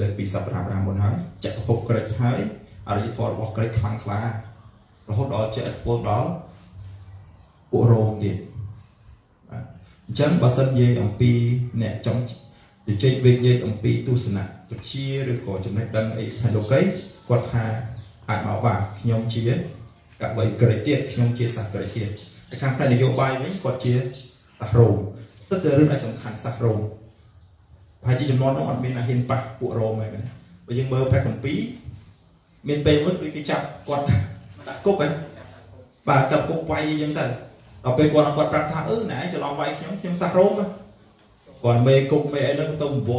[0.00, 2.40] លើកពីសប្តាហ៍5មុនហើយចក្រភពក្រិចហើយ
[2.88, 4.20] អរិយធម៌របស់ក្រិចខ្លាំងខ្លា
[5.08, 6.30] រហូតដល់ចេះពលដល់
[7.70, 8.36] ពួករោមទៀត
[9.50, 9.64] បាទ
[10.06, 11.30] អញ្ចឹងបើសិននិយាយអំពី
[11.82, 12.22] អ្នកចង់
[12.88, 16.80] ជជែកវិញនិយាយអំពីទស្សនៈវិជ្ជាឬក៏ចំណេះដឹងអីខាងលោកី
[17.28, 17.64] គាត់ថា
[18.28, 19.42] អាចមកបានខ្ញុំជា
[20.22, 22.08] កបីក្រិចទៀតខ្ញុំជាសាសក្រិចទៀត
[22.48, 23.94] ហើយខាងផ្នែកនយោបាយវិញគាត់ជា
[24.58, 24.96] សាសរោម
[25.44, 26.78] ស្ទើរតែរឿងដែលសំខាន់សាសរោម
[28.02, 30.22] ប្រហែលជាចំនួននោះអត់មានអាហ៊ានប៉ះពួករោមហើយមែន
[30.66, 31.58] បើយើងមើលព្រះគម្ពីរ
[32.68, 34.24] មានពេលមួយដូចគេចាប់គាត់ដាក់
[34.86, 35.12] គុកហ្នឹង
[36.08, 37.24] បាទកាប់គុកវាយអីចឹងទៅ
[37.84, 40.52] ដល់ពេលគាត់គាត់ប្រាប់ថាអឺណែច្រឡំវាយខ្ញុំខ្ញុំសាសរោម
[41.62, 43.12] គាត់មេគុកមេអីហ្នឹងទៅវ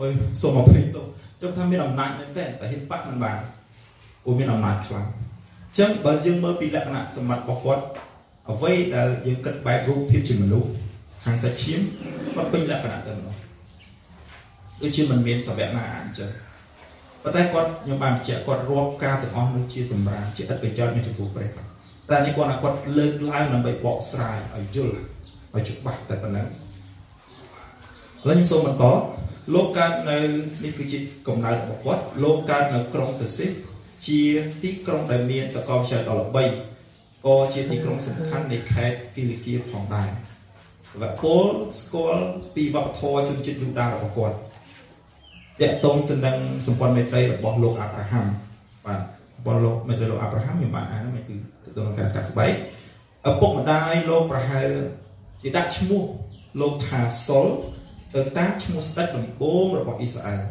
[0.00, 1.06] អើយសូមអភ័យទោស
[1.40, 3.38] ចង់ថាមានអំណាចមែនទេតែហ៊ានប៉ះមិនបាន
[4.24, 7.84] ព្រោះមានអំណាចខ្លាំងអញ្ចឹងបើយើងមើលពីលក្ខណៈសម្បត្តិរបស់គាត់
[8.50, 10.68] អ្វីដែលយើងគិតបែបរូបភាពជាមនុស្ស
[11.24, 11.80] ខាងសាច់ឈាម
[12.34, 13.34] គាត់ពេញលក្ខណៈទៅនោះ
[14.82, 16.30] ដូចជាមិនមានសវៈណាអញ្ចឹង
[17.22, 21.48] ប៉ុន្តែគាត់ខ្ញុំបានបញ្ជាក់គាត់រាប់ការទាំងអស់នោះជាសម្រាប់ជាឥតប្រយោជន៍នៅចំពោះព្រះ
[22.10, 24.96] តែនេះគាត់គាត់លើកឡើងដើម្បីបកស្រាយឲ្យយល់
[25.54, 26.46] ឲ្យច្បាស់តែប៉ុណ្ណឹង
[28.22, 28.84] ឥឡូវខ្ញុំសូមបន្ត
[29.54, 30.18] លោកកើតនៅ
[30.64, 33.50] នេះគឺជាកំណើតរបស់គាត់លោកកើតនៅក្រុងតេសិស
[34.06, 34.20] ជា
[34.62, 40.08] ទីក្រុងដែលមានសកលវិទ្យាល័យដល់3ក៏ជាទីក្រុងសំខាន់នៃខេត្តគីលីគៀផងដែរ
[41.02, 41.46] វពល
[41.80, 44.36] ស្គាល់ពីវប្បធម៌ជនជាតិយូដារបស់គាត់
[45.60, 48.26] តកតងទៅនឹងសម្ព័ន្ធមេត្រីរបស់លោកអាប់រ៉ាហាំ
[48.86, 51.36] បាទរបស់លោកមេត្រីលោកអាប់រ៉ាហាំខ្ញុំបានអានហ្នឹងគឺ
[51.76, 52.52] ទៅនឹងការកាត់ស្បែក
[53.30, 54.68] ឪពុកម្ដាយលោកប្រហែល
[55.42, 56.02] ជាដាក់ឈ្មោះ
[56.60, 57.46] លោកថាសុល
[58.14, 60.42] ទៅតាមឈ្មោះស្ដេចដំបូងរបស់អ៊ីស្រាអែល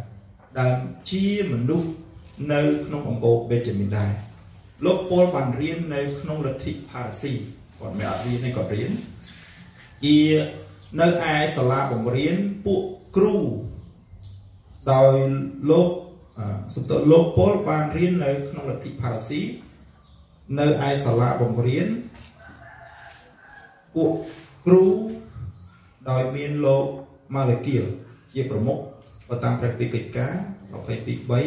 [0.59, 0.73] ដែល
[1.11, 1.89] ជាមនុស្ស
[2.53, 4.11] នៅក្នុងអំបូរបេជាមីនដែរ
[4.85, 7.33] លោកពលបានរៀននៅក្នុងលទ្ធិផារ៉ាស៊ី
[7.79, 8.91] គាត់មិនអត់រៀនទេគាត់រៀន
[10.05, 10.17] ជា
[10.99, 12.83] នៅឯសាលាបង្រៀនពួក
[13.15, 13.37] គ្រូ
[14.91, 15.15] ដោយ
[15.71, 15.89] លោក
[16.75, 19.41] សំទោលោកពលបានរៀននៅក្នុងលទ្ធិផារ៉ាស៊ី
[20.59, 21.87] នៅឯសាលាបង្រៀន
[23.95, 24.11] ពួក
[24.65, 24.85] គ្រូ
[26.09, 26.85] ដោយមានលោក
[27.35, 27.85] ម៉ាឡេគៀល
[28.31, 28.77] ជាប្រមុខ
[29.29, 30.33] បើតាមព្រះពីកិច្ចការ
[30.71, 31.39] 22 3ហ្វី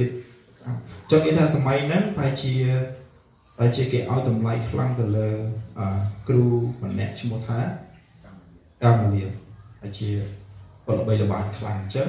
[0.00, 0.10] លីប
[1.10, 2.54] ចង់និយាយថាសម័យហ្នឹងប្រហែលជា
[3.56, 5.28] ប្រហែលជាគេឲ្យតម្លៃខ្លាំងទៅលើ
[6.28, 6.44] គ្រូ
[6.82, 7.60] ម្នាក់ឈ្មោះថា
[8.82, 9.30] កាម៉ាលៀល
[9.80, 10.10] ហើយជា
[10.86, 12.08] គាត់ល្បីល្បាញខ្លាំងអញ្ចឹង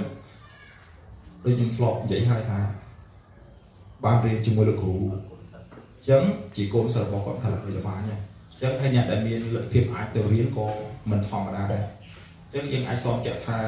[1.44, 2.60] ដូចខ្ញុំធ្លាប់និយាយហើយថា
[4.06, 4.96] បានរៀនជាមួយលោកគ្រូ
[5.32, 5.36] អ
[6.02, 6.24] ញ្ចឹង
[6.56, 10.68] ជាកូនសិស្សរបស់គាត់ថាល្បីល្បាញហ្នឹងអញ្ចឹងហើយអ្នកដែលមានលទ្ធភាពអាចទៅរៀនក៏
[11.10, 13.60] មិនធម្មតាដែរអញ្ចឹងយើងអាចសងចាក់ថា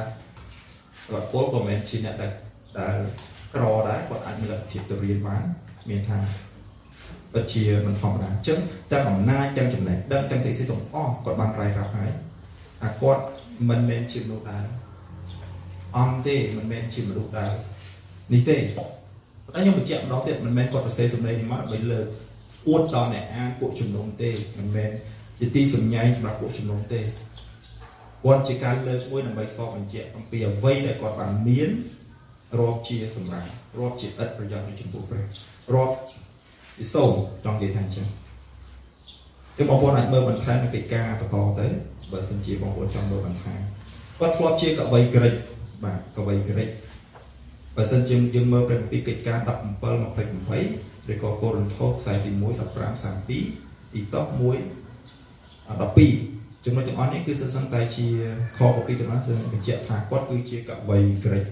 [1.10, 2.32] គាត់ពលក៏មិនជាអ្នកដែល
[2.80, 2.98] ដែល
[3.56, 5.44] ក្រដែរគាត់អាចមានលទ្ធភាពទៅរៀនបាន
[5.90, 6.20] មានថា
[7.34, 8.60] ពិតជាមិនធម្មតាអញ្ចឹង
[8.92, 12.12] ទាំងអំណាចទាំងចំណេះដឹងទាំងសេចក្ដីទាំងអស់គាត់បានរាយរាប់ហើយ
[12.84, 13.24] អាគាត់
[13.70, 14.66] មិនមែនជាមនុស្សដែរ
[15.98, 17.52] អង្គទេមិនមែនជាមនុស្សដែរ
[18.34, 22.06] នេះទេតែខ្ញុំបញ្ជាក់ម្ដងទៀតមិនមែនគាត់ទៅសេសម្ដែងនេះមកដើម្បីលើក
[22.68, 24.92] អួតដល់អ្នកអានពួកជំនុំទេមិនមែន
[25.40, 27.02] ជាទីសម្ញែងសម្រាប់ពួកជំនុំទេ
[28.24, 31.70] គាត់ជាការលើកមួយដើម្បីសរបញ្ជាក់អំពីអ្វីដែលគាត់បានមាន
[32.60, 33.48] រាប់ជាសម្រាប់
[33.80, 35.24] រាប់ជាឥតប្រយោជន៍នៅចំពោះព្រះ
[35.76, 35.96] រាប់
[36.78, 37.12] ពីសូម
[37.46, 38.08] ចង់និយាយថាអញ្ចឹង
[39.58, 41.68] យើងបងប្អូនអាចមើលបន្ថែមនៅកិច្ចការបន្តទៅ
[42.12, 43.60] បើសិនជាបងប្អូនចង់មើលបន្ថែម
[44.20, 45.34] គាត់ធ្លាប់ជាកវីក្រិច
[45.84, 46.70] បាទកវីក្រិច
[47.76, 52.44] បើសិនជាយើងមើលព្រះគម្ពីរកិច្ចការ17 28ឬក៏កូរិនថូសខ្សែទី1 15
[53.14, 54.62] 32អ៊ីតូស1
[56.30, 58.08] 12 ចំណុចទាំងអស់នេះគឺសិស្សឹងតែជា
[58.58, 61.44] ខកពីទាំងអស់សិស្សបញ្ជាក់ថាគាត់គឺជាកវីក្រិច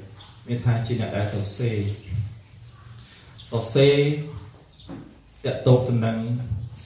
[0.48, 1.78] មានថាជាអ្នកដែលសរសេរ
[3.52, 3.98] សរសេរ
[5.46, 6.17] តកតបទៅនឹង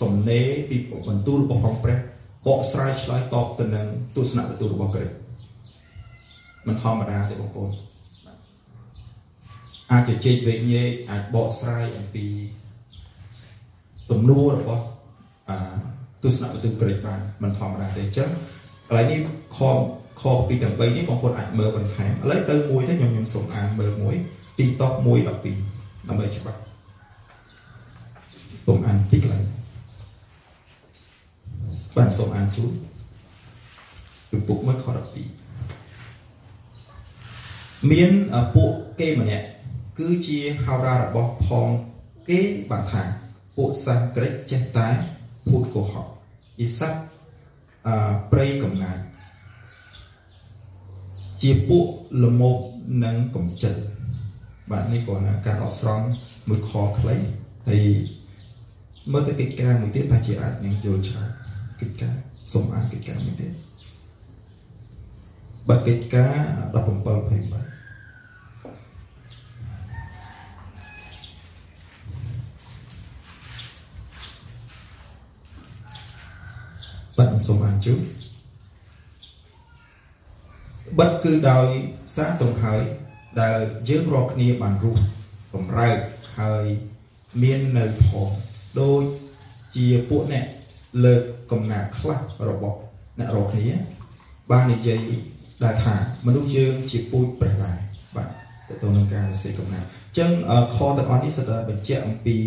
[0.01, 1.97] សំណេរពីបន្ទូលរបស់អង្គព្រះ
[2.47, 5.09] បកស្រាយឆ្លើយតបទៅនឹងទស្សនៈបន្ទូលរបស់ព្រះ
[6.67, 7.69] មិនធម្មតាទេបងប្អូន
[9.91, 12.25] អាចជជែកវែកញែកអាចបកស្រាយអំពី
[14.09, 14.83] សំណួររបស់
[15.49, 15.57] អា
[16.23, 18.29] ទស្សនៈបន្ទូលព្រះបានមិនធម្មតាទេអញ្ចឹង
[18.87, 19.19] កន្លែងនេះ
[19.57, 19.59] ខ
[20.21, 24.15] ខពីទាំង3នេះបងប្អូនអាចមើលបន្ថែមឥឡូវទៅមួយទៅខ្ញុំខ្ញុំសូមអានមើលមួយ
[24.57, 25.19] ទីតប1 12
[26.07, 26.59] ដើម្បីច្បាស់
[28.65, 29.43] សូមអានទីកន្លែង
[31.97, 32.71] បាទសូមអានជូន
[34.31, 34.91] ជំពូក1ខ12
[37.91, 38.11] មាន
[38.55, 39.45] ពួកគេម្នាក់
[39.99, 41.67] គឺជាហោរារបស់ផង
[42.29, 43.03] គេបានថា
[43.57, 44.87] ពួកសាសក្រិចចេះតែ
[45.47, 46.07] ភូតកុហក
[46.61, 46.95] យិស័ក
[47.87, 47.89] អ
[48.31, 48.99] ព្រៃកំណាច
[51.41, 51.85] ជាពួក
[52.23, 52.57] លមោក
[53.03, 53.75] និងកំចិន
[54.71, 56.05] បាទនេះក៏ណាការអកស្រង់
[56.49, 57.15] មួយខខ្លី
[57.67, 57.83] ហើយ
[59.11, 61.29] មើលទៅកិច្ចការមួយទៀតប្រហែលជាអាចនឹងយល់ច្រើន
[61.81, 62.15] កិច្ចការ
[62.51, 63.51] សូមអានកិច្ចការមួយទៀត
[65.69, 66.35] បាទកិច្ចការ
[66.73, 67.70] 17 23
[77.17, 77.99] បាទសូមអានជូន
[80.99, 81.67] បិទគឺដោយ
[82.15, 82.81] សារត្រង់ហើយ
[83.41, 85.03] ដែលយើងរាល់គ្នាបានរស់
[85.53, 85.97] បំរើក
[86.39, 86.65] ហើយ
[87.43, 88.29] មាននៅផង
[88.81, 89.03] ដូច
[89.75, 90.45] ជាពួកអ្នក
[91.05, 91.21] លើក
[91.51, 92.19] កំណាខ្លះ
[92.49, 92.77] របស់
[93.19, 93.69] អ្នករាល់គ្នា
[94.51, 95.01] បាននិយាយ
[95.63, 95.95] ដែលថា
[96.25, 97.77] មនុស្សយើងជាពូជព្រះដែរ
[98.15, 98.29] បាទ
[98.67, 100.29] ទៅទៅនឹងការសេកំណាអញ្ចឹង
[100.75, 102.37] ខទាំងអស់នេះសិតតែបញ្ជាក់អំពី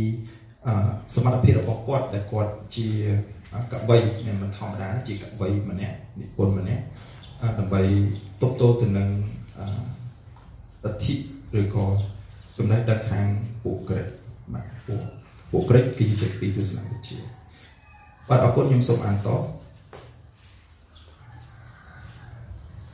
[1.15, 2.89] សមត្ថភាពរបស់គាត់ដែលគាត់ជា
[3.73, 3.99] កវី
[4.43, 6.85] មិនធម្មតាជាកវីម្នាក់និពន្ធម្នាក់
[7.59, 7.83] ដើម្បី
[8.43, 9.09] ទប់ទល់ទៅនឹង
[10.85, 11.15] លទ្ធិ
[11.61, 11.87] ឬក៏
[12.57, 13.27] ចំណេះដឹងខាង
[13.65, 14.09] ពួកក្រិច
[14.55, 15.03] បាទពួក
[15.51, 17.19] ពួកក្រិចគឺជាពីទស្សនវិជ្ជា
[18.29, 19.29] បាទអរគុណខ្ញុំសូមអានត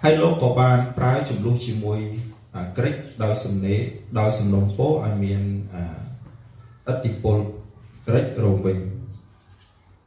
[0.03, 2.01] ហើយលោកក៏បានប្រើចំនួនជាមួយ
[2.77, 3.81] ក្រិចដោយសំណេរ
[4.18, 5.42] ដោយសំណុំពោឲ្យមាន
[6.88, 7.38] អតិពល
[8.07, 8.79] ក្រិចរងវិញ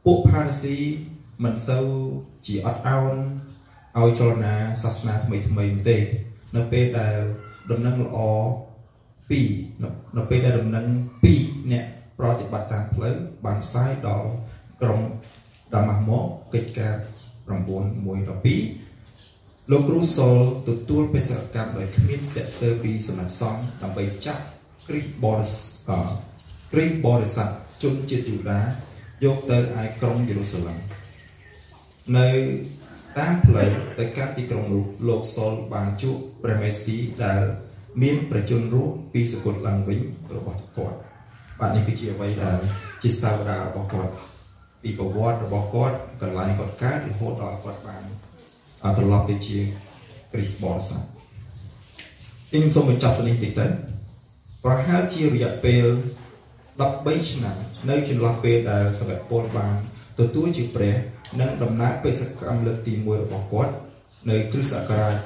[0.04, 0.76] ពួកផារស៊ី
[1.44, 1.84] មិនសូវ
[2.46, 3.14] ជាអត់ឱន
[3.98, 5.96] ឲ្យចលនាសាសនាថ្មីថ្មីទេ
[6.56, 7.18] នៅពេលដែល
[7.70, 8.18] ដំណឹងល្អ
[9.32, 10.86] 2នៅពេលដែលដំណឹង
[11.28, 11.84] 2អ្នក
[12.18, 14.28] ប្រតិបត្តិតាមផ្លូវបានផ្សាយដល់
[14.82, 15.00] ក្រុម
[15.74, 16.94] ដាម៉ាស់មកកិច្ចការ
[17.48, 20.36] 9.1.12លោកគ្រូសុល
[20.68, 24.42] ទទួលបេសកកម្មដោយគ្មានស្ទាក់ស្ទើរពីសំណាក់សង្ឃដើម្បីចាប់
[24.88, 25.54] គ្រីស្ទបរិស
[26.72, 27.48] គ្រីស្ទបរិស័ទ
[27.82, 28.60] ជនជាតិយូដា
[29.22, 30.78] យកទៅឯក្រុងយេរូសាឡិម
[32.18, 32.28] នៅ
[33.18, 37.42] តាមផ្លូវទៅកាន់ទីក្រុងនោះលោកសុលបានជួបព្រះមេស៊ីដែល
[38.02, 40.00] មានប្រជជនរស់ពីសកលឡើងវិញ
[40.36, 40.98] របស់គាត់
[41.60, 42.58] បាទនេះគឺជាអ្វីដែល
[43.02, 44.12] ជាសាវតារបស់គាត់
[44.82, 48.02] ពីប្រវត្តិរបស់គាត់កន្លែងគាត់កើតរហូតដល់គាត់បាន
[48.98, 49.58] ត្រឡប់ទៅជា
[50.32, 51.02] គ្រីស្ទបរិស័ទ
[52.50, 53.66] ខ្ញុំសូមបញ្ចប់ទៅនេះតិចទៅ
[54.64, 55.84] ប្រហែលជារយៈពេល
[56.78, 57.56] 13ឆ្នាំ
[57.90, 59.74] នៅចន្លោះពេលដែលសវៈពលបាន
[60.20, 60.94] ទទួលជាព្រះ
[61.40, 63.72] និងដំណើរបេសកកម្មលើកទី1របស់គាត់
[64.30, 65.16] នៅគ្រិស្តសករាជ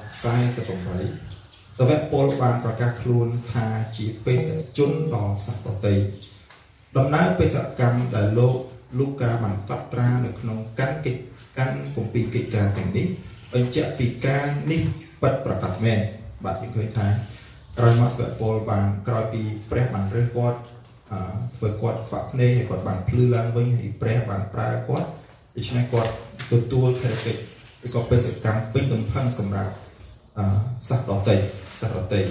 [0.45, 0.59] 48ស
[1.89, 3.67] វៈពលបានប្រកាសខ្លួនថា
[3.97, 5.95] ជាបេសកជនដល់សក្តិ
[6.97, 8.55] ដំណើរបេសកកម្មដែលលោក
[8.99, 11.21] លូកាបានកត់ត្រានៅក្នុងកាន់កិច្ច
[11.59, 13.07] កាន់គម្ពីរកិច្ចការទាំងនេះ
[13.55, 14.83] បញ្ជាក់ពីការនេះ
[15.23, 15.99] ពិតប្រកបមែន
[16.45, 17.09] បាទយើងឃើញថា
[17.79, 20.59] ក្រោយមកស្វៈពលបានក្រោយពីព្រះបានរើសគាត់
[21.57, 25.07] ធ្វើគាត់ខ្វាក់ភ្នែកហើយគាត់បានភ្លឺឡើងវិញហើយព្រះបានប្រើគាត់
[25.57, 26.13] ដូច្នេះគាត់
[26.53, 27.41] ទទួលភារកិច្ច
[27.87, 29.73] ឬក៏បេសកកម្មពេញទំផឹងសម្រាប់
[30.89, 31.37] សាសដតី
[31.81, 32.23] សាសដតី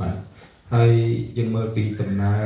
[0.00, 0.14] បាទ
[0.74, 0.92] ហើយ
[1.38, 2.44] យើងមើលពីដំណើរ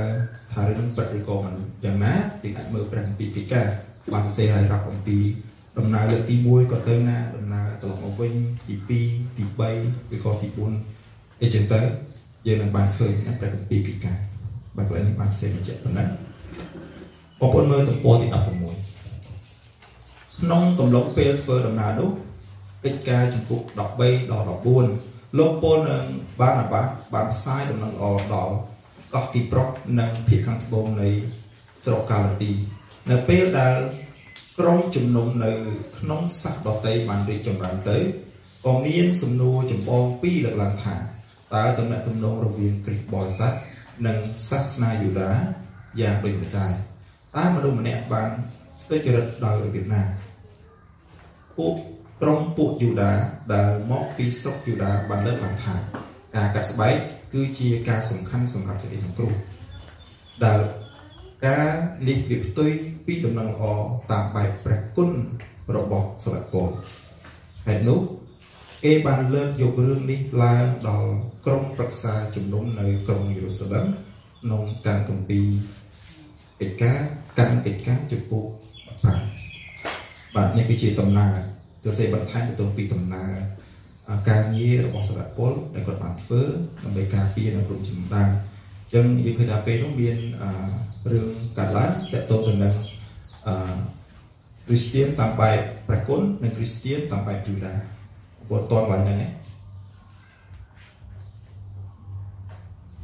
[0.53, 3.66] ថារឿងពិតឬក៏មិនយ៉ាងណាយើងអាចមើលព្រះគម្ពីរកិច្ចការ
[4.12, 5.18] បានសរសេរឲ្យរាប់អំពី
[5.79, 8.33] ដំណើរលើកទី1ក៏ទៅណាដំណើរត្រឡប់មកវិញ
[8.68, 9.44] ទី2ទី
[9.79, 10.49] 3ឬក៏ទី
[10.94, 11.81] 4អីចឹងទៅ
[12.47, 14.18] យើងនឹងបានឃើញនៅព្រះគម្ពីរកិច្ចការ
[14.77, 16.09] បាទកន្លែងនេះបានសេបញ្ជាក់ប៉ុណ្ណឹង
[17.41, 18.37] បងប្អូនមើលទំព័រទី16
[20.41, 22.11] ក្នុងកំឡុងពេលធ្វើដំណើរនោះ
[22.85, 24.45] កិច្ចការចំពុក13ដល់
[24.91, 26.05] 14លោកពលនិង
[26.41, 26.83] បាណាបា
[27.15, 28.55] បានផ្សាយដំណឹងល្អដល់
[29.15, 31.09] កោះទីប្រុសនិងភាគខាងត្បូងនៃ
[31.85, 32.53] ស្រុកកាឡាទី
[33.11, 33.75] នៅពេលដែល
[34.59, 35.53] ក្រុមជំនុំនៅ
[35.99, 37.99] ក្នុងសាសដតីបានរីកចម្រើនទៅ
[38.67, 40.97] ក៏មានសំណួរចម្បងពីរលើកឡើងថា
[41.55, 43.53] តើតំណែងទំនងរវាងគ្រិស្តបរិស័ទ
[44.07, 45.33] និងសាសនាយូដា
[46.00, 46.72] យ៉ាងដូចម្តេច
[47.37, 48.28] តើមនុស្សម្នាក់បាន
[48.83, 50.02] ស្ទើរចរិតដោយរបៀបណា
[51.59, 51.74] ពួក
[52.22, 53.12] ក្រុមពួកយូដា
[53.54, 55.74] ដែលមកពីស្រុកយូដាបានលើកឡើងថា
[56.37, 56.94] ការកាត់ស្បែក
[57.33, 59.33] គឺជាការសំខាន់សម្រាប់សេចក្តីសង្គ្រោះ
[60.44, 60.61] ដែល
[61.46, 61.68] ការ
[62.09, 62.70] នេះវាផ្ទុយ
[63.07, 63.64] ពីដំណឹងល្អ
[64.11, 65.11] តាមបែបព្រះគុណ
[65.76, 66.68] របស់សវកពល
[67.66, 68.00] ហេតុនោះ
[68.85, 71.11] គេបានលើកយករឿងនេះឡើងដល់
[71.47, 73.87] ក្រុមប្រឹក្សាជំនុំនៅក្រុងយេរូសាឡឹម
[74.42, 75.47] ក្នុងការគម្ពីរ
[76.61, 76.99] កិច្ចការ
[77.38, 78.44] កម្មកិច្ចការចំពោះ
[79.40, 81.35] 5បាទនេះគឺជាដំណើរ
[81.85, 83.33] ទៅសេបន្ថែមទៅពីដំណើរ
[84.31, 86.42] ការងាររបស់សាវកពលដែលគាត់បានធ្វើ
[86.85, 90.16] ដើម្បីការពារនៅក្រុមជំនុំដើមអញ្ចឹងយើងឃើញថាពេលនោះមាន
[91.11, 92.75] រឿងកាត់ឡើងតកតទៅនឹង
[93.47, 93.55] អឺ
[94.66, 97.93] គ្រីស្ទៀនតាមបែបព្រះគុណនិងគ្រីស្ទៀនតាមបែបយូដា
[98.48, 99.33] ពលតន់ឡើងហ្នឹងឯង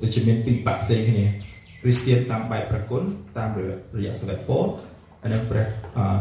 [0.01, 1.27] ដូចជាមានពីរបាក់ផ្សេងគ្នា
[1.83, 3.03] គ្រីស្ទៀនតាមបែបព្រះគុណ
[3.39, 3.61] តាមរ
[4.05, 4.65] យៈសាវកពល
[5.21, 5.67] ហើយនិងព្រះ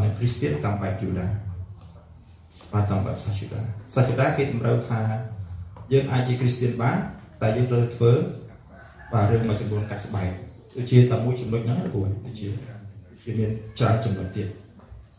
[0.02, 1.26] និងគ្រីស្ទៀនតាមបែបយូដា
[2.72, 3.60] បាទតាមបែបសាសយូដា
[3.94, 5.00] សាសយូដាគេតម្រូវថា
[5.92, 6.98] យើងអាចជាគ្រីស្ទៀនបាន
[7.42, 8.12] តែយើងត្រូវធ្វើ
[9.12, 10.30] បាទរឿងមួយចំនួនកាត់ស្បែក
[10.74, 12.48] គឺជាតែមួយចំណុចហ្នឹងណាគួរជា
[13.22, 14.48] ជាមានច្រើនចំណុចទៀត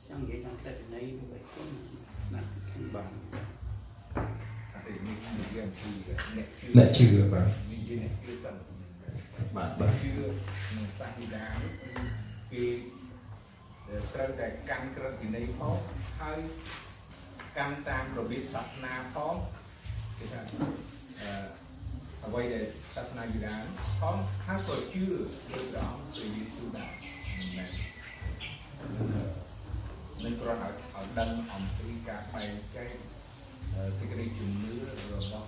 [0.10, 1.68] ចង់និយាយថាតែន័យទៅគុណ
[2.34, 3.08] ណាស់ខាងបាន
[6.78, 7.48] អ្នកជឿបាទ
[9.56, 10.10] បាទបាទជឿ
[10.68, 11.70] ក្នុងសាសនាគឺ
[12.52, 12.66] គេ
[14.14, 15.78] ត្រូវតែកាន់ក្រឹតវិន័យផង
[16.22, 16.40] ហើយ
[17.58, 19.36] កាន់តាមរបៀបសាសនាផង
[20.18, 20.42] គេថា
[21.22, 21.32] អឺ
[22.26, 23.56] អ្វីដែលសាសនាយូដា
[24.02, 26.92] ផងហើយក៏ជឿលើព្រះអង្គព្រះយេស៊ូវដែរ
[27.38, 27.70] មិនមែន
[30.24, 32.92] នឹងគ្រាន់តែឲ្យដឹងអំពីការបែងចែក
[33.98, 34.74] សេចក្តីជំនឿ
[35.12, 35.48] របស់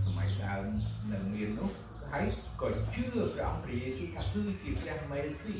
[0.05, 0.65] សម័យដើម
[1.11, 1.71] នៅមាននោះ
[2.13, 2.27] ហើយ
[2.61, 5.55] ក៏ជឿព្រះអង្គព្រះយេស៊ូវថាគឺជាព្រះមេស៊ី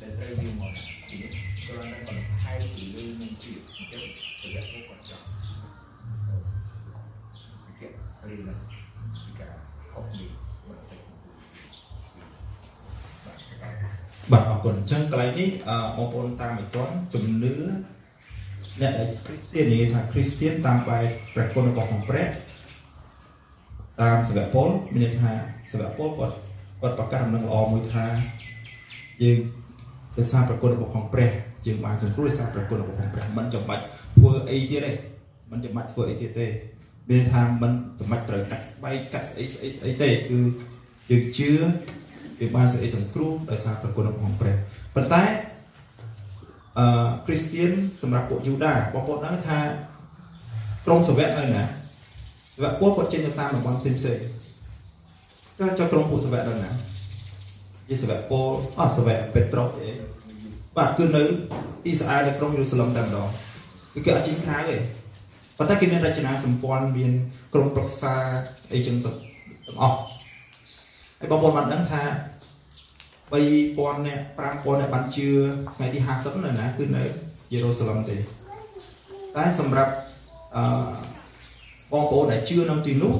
[0.00, 0.72] ដែលត្រូវមានមក
[1.10, 1.30] ទីនេះ
[1.66, 4.04] គ្រាន់តែបន្ថែមពីលើនឹងទៀតអញ្ចឹង
[4.40, 5.26] ប្រយ័ត្នពួកគាត់ចង់
[7.78, 7.88] គេ
[8.28, 8.50] រៀន
[9.24, 9.54] ពីការ
[9.92, 10.30] ខុសនេះ
[10.66, 11.00] បន្តិច
[14.30, 15.48] បាទអរគុណអញ្ចឹងកន្លែងនេះ
[15.96, 17.54] បងប្អូនតាមមិនទាន់ជំនឿ
[18.80, 21.04] អ្នកដែលគ្រីស្ទាននិយាយថាគ្រីស្ទានតាមបែប
[21.34, 22.26] ព្រះគុណរបស់ផងព្រះ
[24.02, 25.32] តាមសវៈពលមានន័យថា
[25.72, 26.34] សវៈពលគាត់
[26.80, 28.04] គាត់ប្រកាសដំណឹងល្អមួយថា
[29.22, 29.38] យើង
[30.18, 31.30] ដោយសារប្រគុណរបស់ផងព្រះ
[31.66, 33.82] យើងបានសង្គ្រោះដោយសារប្រគុណរបស់ផងព្រះមិនចាំបាច់
[34.16, 34.92] ធ្វើអីទៀតទេ
[35.50, 36.46] មិនចាំបាច់ធ្វើអីទៀតទេ
[37.10, 40.40] មានថាមិនចាំបាច់ត្រូវកាត់ស្បែកកាត់ស្អីស្អីស្អីទេគឺ
[41.10, 41.52] យើងជឿ
[42.42, 44.54] យើងបានសេចក្តីសង្គ្រោះដោយសារប្រគុណរបស់ផងព្រះ
[44.94, 45.22] ប៉ុន្តែ
[46.78, 49.58] អឺគ្រីស្ទៀនសម្រាប់ពួកយូដាបងប្អូនដឹងថា
[50.86, 51.64] ក្រុមសាវកនៅណា
[52.54, 54.18] សាវកពលគាត់ចេញទៅតាមតំបន់ផ្សេងផ្សេង
[55.58, 56.70] ក៏ចុះក្រុមពួកសាវកនៅណា
[57.88, 58.46] ជាសាវកពល
[58.78, 59.90] អត់សាវកពេត្រុសអី
[60.76, 61.22] បាទគឺនៅ
[61.84, 63.28] អ៊ីស្រាអែលនៅក្រុងយេរូសាឡឹមតែម្ដង
[63.94, 64.76] គឺគេអត់ចេញក្រៅទេ
[65.58, 67.12] ប៉ុន្តែគេមានរចនាសម្ព័ន្ធមាន
[67.54, 68.14] ក្រុមប្រឹក្សា
[68.72, 69.12] អីចឹងទៅ
[69.66, 69.98] ទាំងអស់
[71.20, 72.02] ហើយបងប្អូនបានដឹងថា
[73.32, 75.28] 3000នាក់5000នាក់បានជឿ
[75.74, 77.04] ថ្ងៃទី50នៅណាគឺនៅ
[77.52, 78.16] យេរូសាឡឹមទេ
[79.36, 79.92] តែសម្រាប់
[80.56, 80.64] អឺ
[81.92, 83.14] បងប្អូនដែលជឿនៅទីនោះ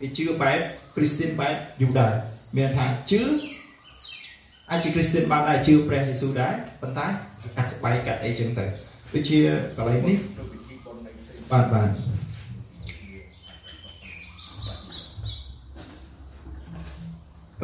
[0.00, 0.58] គេជឿបែប
[0.96, 2.08] គ្រីស្ទៀនបែបយូដា
[2.56, 3.22] មានថាជឿ
[4.70, 7.06] អាចជាគ្រីស្ទៀនបានដែរជឿព្រះយេស៊ូវដែរប៉ុន្តែ
[7.56, 8.64] កាត់ស្បែកកាត់អីចឹងទៅ
[9.14, 9.38] ដូចជា
[9.76, 10.18] កន្លែងនេះ
[11.52, 12.13] បាទបាទ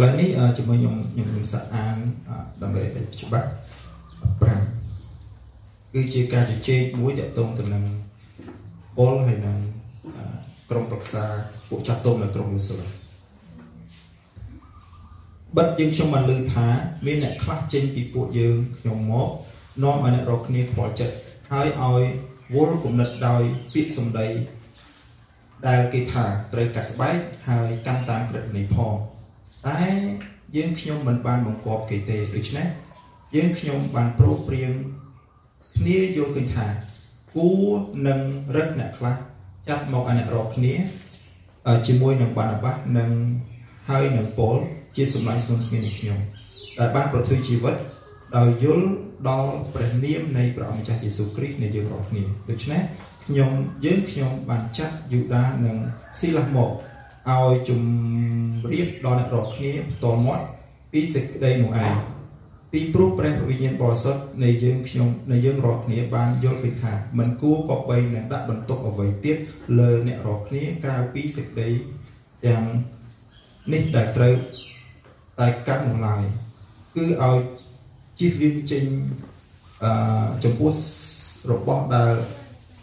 [0.01, 1.97] កន្លែងនេះជាមួយខ្ញុំខ្ញុំនឹងសាកអាន
[2.63, 3.49] ដើម្បីឲ្យច្បាស់
[4.71, 7.85] 5គឺជាការជជែកមួយទាក់ទងទៅនឹង
[8.97, 9.59] ពលហើយនឹង
[10.71, 11.25] ក្រុមប្រឹក្សា
[11.69, 12.89] ពួកចាស់ទុំនៅក្រុងយូសាឡិម
[15.57, 16.67] បិទយើងខ្ញុំបានលើថា
[17.07, 19.29] មានអ្នកខ្លះចេញពីពួកយើងខ្ញុំមក
[19.83, 21.15] នាំឲ្យអ្នករកគ្នាខ្វល់ចិត្ត
[21.53, 22.03] ហើយឲ្យ
[22.55, 24.29] វល់គំនិតដោយពាក្យសម្ដី
[25.69, 27.17] ដែលគេថាត្រូវកាត់ស្បែក
[27.49, 28.97] ហើយកាន់តាមក្រឹតនៃផង
[29.69, 29.83] តែ
[30.57, 32.67] យើងខ្ញុំមិនបានបង្គាប់គេទេដូច្នេះ
[33.37, 34.73] យើងខ្ញុំបានប្រួបព្រៀង
[35.79, 36.67] គ្នាយល់ឃើញថា
[37.35, 37.69] គួរ
[38.09, 38.21] នឹង
[38.57, 39.17] រឹតអ្នកខ្លះ
[39.69, 40.75] ចាត់មកឲ្យអ្នករកគ្នា
[41.87, 43.11] ជាមួយនឹងបាណាបាសនិង
[43.89, 44.57] ហើយនឹងពល
[44.97, 46.19] ជាសម្លាញ់ស្នំស្ងៀមនៃខ្ញុំ
[46.79, 47.75] ដែលបានប្រទើជីវិត
[48.37, 48.89] ដោយយល់
[49.29, 52.81] ដល់ព្រះនាមនៃព្រះអង្គម្ចាស់យេស៊ូវគ្រីស្ទនៃយើងរាល់គ្នាដូច្នេះ
[53.25, 53.51] ខ្ញុំ
[53.85, 55.77] យើងខ្ញុំបានចាត់យូដានិង
[56.19, 56.71] ស៊ីឡាស់មក
[57.29, 57.83] ឲ្យជំ
[58.73, 60.45] រាបដល់អ្នករាល់គ្នាផ្ទាល់មាត់
[60.93, 61.95] ពីសេចក្តីនោះឯង
[62.73, 69.37] ពីព្រោះព្រះវិញ្ញាណបរិសុទ្ធនៃយើងខ្ញុំនៃយើងរាល់គ្នាបានយល់ឃើញថាមិនគួរក៏បីនឹងដាក់បន្ទុកអ្វីទៀត
[69.79, 71.69] លើអ្នករាល់គ្នាក្រៅពីសេចក្តី
[72.47, 72.63] ទាំង
[73.73, 74.35] នេះដែលត្រូវ
[75.41, 76.23] តែកាត់នោះឡើយ
[76.97, 77.39] គឺឲ្យ
[78.21, 78.85] ជិះវាងចេញ
[79.85, 80.73] អឺចំពោះ
[81.53, 82.15] របស់ដែល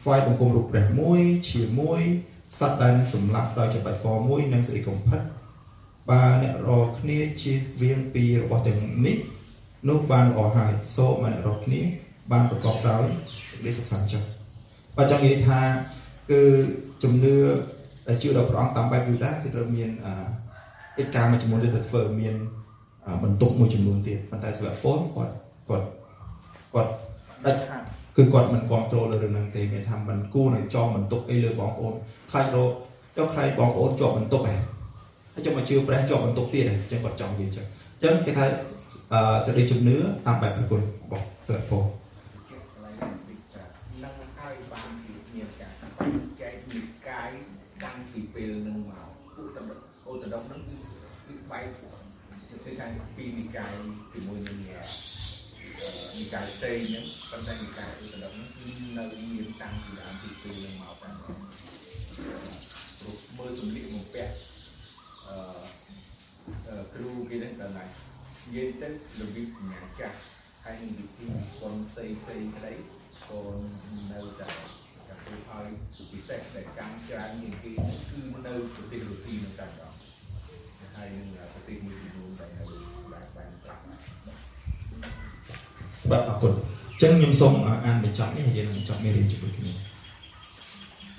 [0.02, 2.02] ផ្សាយបង្គំរូបព្រះមួយជាមួយ
[2.60, 5.22] សត្វដែលសម្លាប់ដោយច្បាច់កមួយនិងសេរីកំផិត
[6.10, 9.18] បើអ្នករកគ្នាជិះវាងពីរបស់ទាំងនេះ
[9.90, 11.82] នោះបានល្អហើយសូមឲ្យអ្នករកគ្នា
[12.32, 13.06] បានប្រកបដោយ
[13.52, 14.28] សេចក្តីសុខសាន្តចិត្ត
[14.98, 15.60] បើចង់និយាយថា
[16.32, 16.42] គឺ
[17.04, 17.36] ជំនឿ
[18.08, 19.90] ដែលជឿដល់ព្រះអង្គតាមបែបយូដាគឺត្រូវមាន
[20.98, 22.36] កិច្ចការមួយចំនួនទៀតទៅធ្វើមាន
[23.24, 25.34] បន្ទុកមួយចំនួនទៀតប៉ុន្តែសម្រាប់ពលគាត់
[25.70, 25.86] គាត់
[26.74, 26.92] គាត់
[27.46, 27.84] ដាច់ខាត
[28.18, 31.94] គឺគាត់មិនគ្រប់គ្រងលើរឿងហ្នឹងទេមានថាមិនគួរនឹងចងបន្ទុកអីលើបងប្អូន
[32.32, 32.72] ខ្លាចរក
[33.18, 34.56] ចុះខ្លាចបងប្អូនជាប់បន្ទុកហ៎
[35.34, 38.46] ហើយចុះមកជឿព្រះជាប់បន្ទុកទៀតហ៎អញ្ចឹងគាត់ចង់និយាយអញ្ចឹងអញ្ចឹងគេថា
[39.14, 41.84] អឺសេចក្តីជំនឿតាមបែបព្រះគុណរបស់សិលពល
[44.04, 44.88] នឹងហើយបាន
[45.36, 45.72] មានការ
[46.42, 47.30] ចែកនិកាយ
[47.84, 49.70] តាំងពីពេលនឹងមកឧត្តម
[50.10, 50.62] ឧត្តមនឹង
[51.26, 51.66] គឺបែក
[52.66, 53.74] គឺថាពីនិកាយ
[54.14, 54.58] ជាមួយនឹង
[55.78, 58.64] និកាយផ្សេងហ្នឹងប៉ុន្តែនិកាយឧត្តមហ្នឹងគឺ
[58.98, 64.34] នៅមានតាំងពីដើមពីពេលនឹងមកតាំងព្រោះមើលសម្លៀកបំពាក់
[65.28, 70.18] អឺគ្រូគេហ្នឹងដល់ណានិយាយទៅរបៀបញ៉ាំចាស់
[70.64, 71.26] ហើយនឹងវិធី
[71.60, 72.74] ប៉ុនផ្សេងផ្សេងក្តី
[73.30, 73.42] ក៏
[74.12, 74.50] នៅតែ
[75.08, 75.70] តែធ្វើឲ្យ
[76.12, 77.72] ពិសេសដែលកម្មច្រើនជាងគេ
[78.10, 79.94] គឺនៅប្រទេសរុស្ស៊ីនៅតែម្ដង
[80.96, 82.64] ហើយនឹងប្រទេសមួយចំនួនដែលនៅ
[83.14, 83.84] បានបានប្រាប់
[86.12, 87.54] បាទអរគុណអញ្ចឹងខ្ញុំសូម
[87.86, 89.74] អានបញ្ចប់នេះហើយយើងនឹងបញ្ចប់មេរៀនជាមួយគ្នា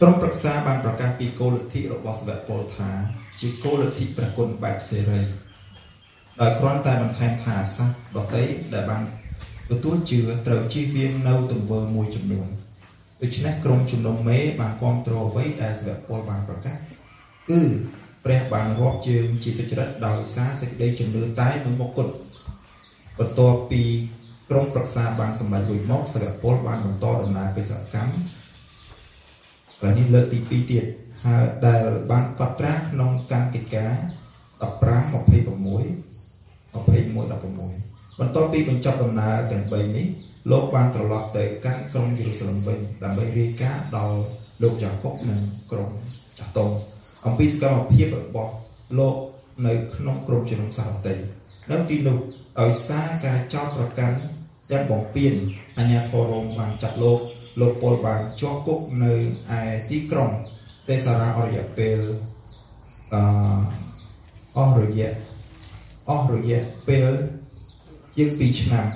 [0.00, 2.90] ក្រុមប្រឹក្សាបានប្រកាសពីគោលលទ្ធិរបស់សាវកពលថា
[3.40, 5.20] ជាគោលលទ្ធិព្រះគុណបែបសេរី
[6.40, 9.02] ដោយគ្រាន់តែបន្ថែមថាសាសដតីដែលបាន
[9.70, 12.48] ទទួលជឿត្រូវជៀសវាងនៅទង្វើមួយចំនួន
[13.22, 16.76] ដូច្នេះក្រុមជំនុំមេបានគ្រប់គ្រងអ្វីដែលសាវកពលបានប្រកាស
[17.48, 17.60] គឺ
[18.24, 22.12] ព្រះបានរាប់ជើងជាសុចរិតដោយសារសេចក្តីជំនឿតែមួយមុខគត់
[23.18, 23.82] បន្ទាប់ពី
[24.50, 28.12] ក្រុមប្រឹក្សាបានសម្រេចរួចមកសាវកពលបានបន្តដំណើរបេសកកម្ម
[29.80, 30.84] ហើយនេះលើកទី2ទៀត
[31.24, 31.80] ហើយដែល
[32.10, 33.92] បានកត់ត្រាក្នុងកម្មកិច្ចការ
[34.60, 35.38] 15 26
[36.74, 40.06] 21:16បន្ទាប់ពីបញ្ចប់ដំណើរទាំង3នេះ
[40.50, 44.18] លោកបានត្រឡប់ទៅកាន់ក្រុងយេរូសាឡិមវិញដើម្បីរាយការណ៍ដល់
[44.62, 45.90] លោកយ៉ាកុបនិងក្រុង
[46.38, 46.70] ចាស់តុង
[47.26, 48.52] អំពីសកម្មភាពរបស់
[48.98, 49.16] លោក
[49.66, 51.14] នៅក្នុងក្រុមជំនុំសារតី
[51.70, 52.18] នៅទីនោះ
[52.60, 54.16] ដោយសារការចោទប្រកាន់
[54.70, 55.34] ទាំងបំពេញ
[55.78, 57.18] អាញាធររ៉ូមបានចាប់លោក
[57.60, 59.12] លោកពលបានជាប់គុកនៅ
[59.58, 60.30] ឯទីក្រុង
[60.88, 61.98] ទេសារ៉ាអរយៈពេល
[63.12, 63.22] អឺ
[64.56, 65.14] អស់រយៈ
[66.08, 67.06] អស់រយៈពេល
[68.16, 68.86] ជាង2ឆ្នាំ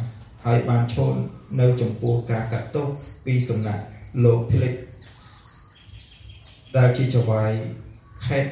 [0.45, 1.15] ហើយបានឈរ
[1.61, 2.87] នៅចំពោះការកាត់ទោស
[3.25, 3.83] ពីសំណាក់
[4.25, 4.75] លោកភីលិច
[6.77, 7.53] ដែលជាចៅហ្វាយ
[8.27, 8.45] ខេត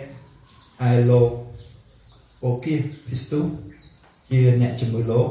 [0.82, 1.30] ហើយលោក
[2.44, 2.74] អូគី
[3.06, 3.40] ភីស្ទូ
[4.30, 5.28] ជាអ្នកជំនួយលោក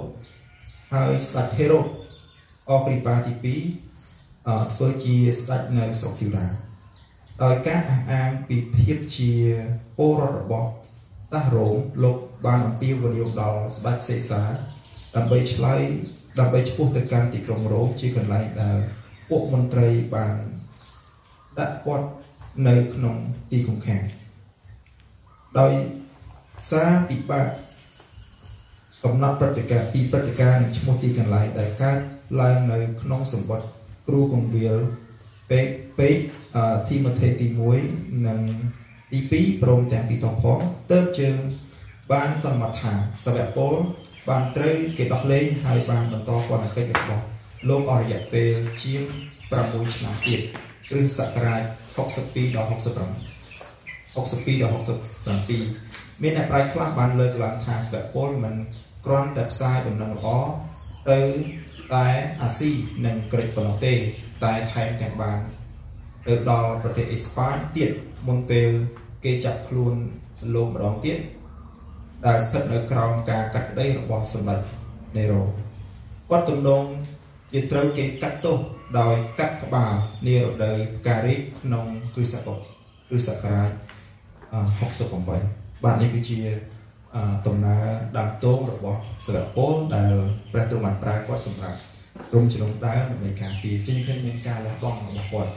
[0.96, 1.82] ហើយស្ដេចហេរ៉ូ
[2.70, 3.34] អគ្រីបាទី
[3.98, 6.48] 2ធ្វើជាស្ដេចនៅស្រុកយូដា
[7.44, 9.32] ដោយការអះអាងពីភាពជា
[9.98, 10.70] ពលរដ្ឋរបស់
[11.30, 14.42] សាសរ៉ូមលោកបានអំពាវនាវដល់ស្ដេចសេសា
[15.16, 15.82] ដើម្បីឆ្លើយ
[16.40, 18.78] ដើម្បីឈ្មោះទៅកាន់ទីក្រុងរ៉ូមជាកន្លែងដែល
[19.30, 20.36] ពួកមន្ត្រីបាន
[21.60, 22.08] ដាក់គាត់
[22.68, 23.16] នៅក្នុង
[23.52, 24.04] ទីឃុំឃាំង
[25.60, 25.74] ដោយ
[26.72, 27.48] សារពិបាក
[29.04, 31.98] កំណត់ព្រឹត្តិការណ៍ពីព្រឹត្តិការណ៍និងឈ្មោះទីកន្លែងដែលកើត
[32.42, 33.68] ឡើងនៅ ក្នុងសម្បត្តិ
[34.08, 34.78] គ្រូកងវិល
[35.52, 35.66] ពេក
[36.00, 36.16] ពេក
[36.88, 37.48] ធីម៉ូថេទី
[37.88, 38.40] 1និង
[39.12, 40.60] ទី2ព្រមទាំងទីតផង
[40.92, 41.38] ទើបជើង
[42.12, 42.94] បានសន្មតថា
[43.26, 43.74] សាវកពល
[44.30, 47.24] បានត្រូវគេដោះលែងហើយបានបន្តពន្ធកិច្ចរបស់
[47.70, 48.52] លោកអររយៈពេល
[48.84, 49.02] ជាង
[49.50, 50.42] 6ឆ្នាំទៀត
[50.90, 51.62] គ្រិស្តសករាជ
[52.06, 52.74] 62ដល់65
[54.16, 58.54] 62ដល់67មានអ្នកប្រាជ្ញខ្លះបានលើកឡើងថាស្វពលមិន
[59.06, 60.28] គ្រាន់តែផ្សាយដំណឹងល្អ
[61.12, 61.22] ទៅ
[61.96, 62.08] តែ
[62.42, 62.72] អាស៊ី
[63.06, 63.94] និងក្រិចប៉ុណ្ណោះទេ
[64.44, 65.40] តែថែមទាំងបាន
[66.28, 67.92] ទៅដល់ប្រទេសអេស្ប៉ាញទៀត
[68.28, 68.70] មុនពេល
[69.26, 69.94] គេចាប់ខ្លួន
[70.54, 71.18] លោកម្ដងទៀត
[72.26, 74.60] ដែលស្ថិតនៅក្រោមការកាត់ក្តីរបស់សម្ដេច
[75.18, 75.44] នេរ៉ូ
[76.30, 76.84] គាត់ទំនង
[77.54, 78.58] ជាត្រូវគេកាត់ទោស
[79.00, 79.94] ដោយកាត់ក្បាល
[80.28, 81.86] នារដូវផ្ការីកក្នុង
[82.16, 82.62] គ្រិស្តសករាជ
[83.08, 83.72] គ្រិស្តសករាជ
[85.00, 86.40] 68បាទនេះគឺជា
[87.48, 87.86] ដំណើរ
[88.18, 90.14] ដើមតងរបស់សិលពលដែល
[90.52, 91.78] ព្រះទ្រង់បានប្រើគាត់សម្រាប់
[92.32, 95.52] ក្រុមជំនុំដើមដើម្បីការពារជាងឃើញមានការលះបង់របស់គាត់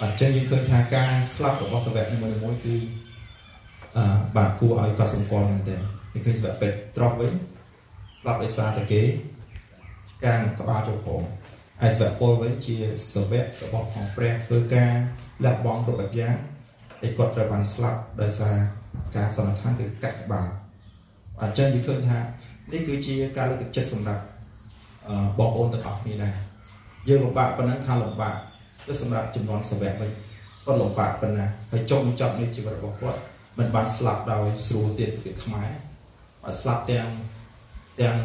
[0.00, 2.76] អញ្ចឹងយើងឃើញថាការស្លាប់របស់សាវកនីមួយៗគឺ
[3.96, 4.04] អឺ
[4.36, 5.80] បាទគួរឲ្យកត់សម្គាល់មែនទែន
[6.12, 7.32] យើងឃើញសាវកពេទ្យត្រោះវិញ
[8.18, 9.02] ស្លាប់ដោយសារតែគេ
[10.24, 11.22] កាងក្បាលចូលផង
[11.82, 12.76] ហើយសាវកពលវិញជា
[13.12, 14.92] សាវករបស់ផងព្រះធ្វើការ
[15.44, 16.36] លះបង់គ្រប់បែបយ៉ាង
[17.00, 18.56] ហើយគាត់ត្រូវបានស្លាប់ដោយសារ
[19.16, 20.48] ការសន្និដ្ឋានគឺកាត់ក្បាល
[21.42, 22.18] អញ្ចឹងយើងឃើញថា
[22.72, 24.24] នេះគឺជាការលើកទឹកចិត្តសម្រាប់
[25.38, 26.34] បងប្អូនទាំងអស់គ្នាដែរ
[27.08, 28.34] យើងលំបាកប៉ុណ្ណឹងថាលំបាក
[28.86, 30.10] គឺសម្រាប់ចំនួនសាវកវិញ
[30.64, 33.18] គាត់លំបាកប៉ុណ្ណាហើយចុងបញ្ចប់នៃជីវិតរបស់គាត់
[33.58, 35.70] មិនបានស្លាប់ដោយស្រួលទៀតពីខ្មែរ
[36.42, 37.08] បាទស្លាប់ទាំង
[38.00, 38.16] ទាំង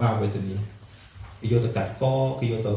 [0.00, 0.56] បាទវេទនា
[1.40, 2.04] គេយកទៅកាត់ក
[2.40, 2.72] គេយកទៅ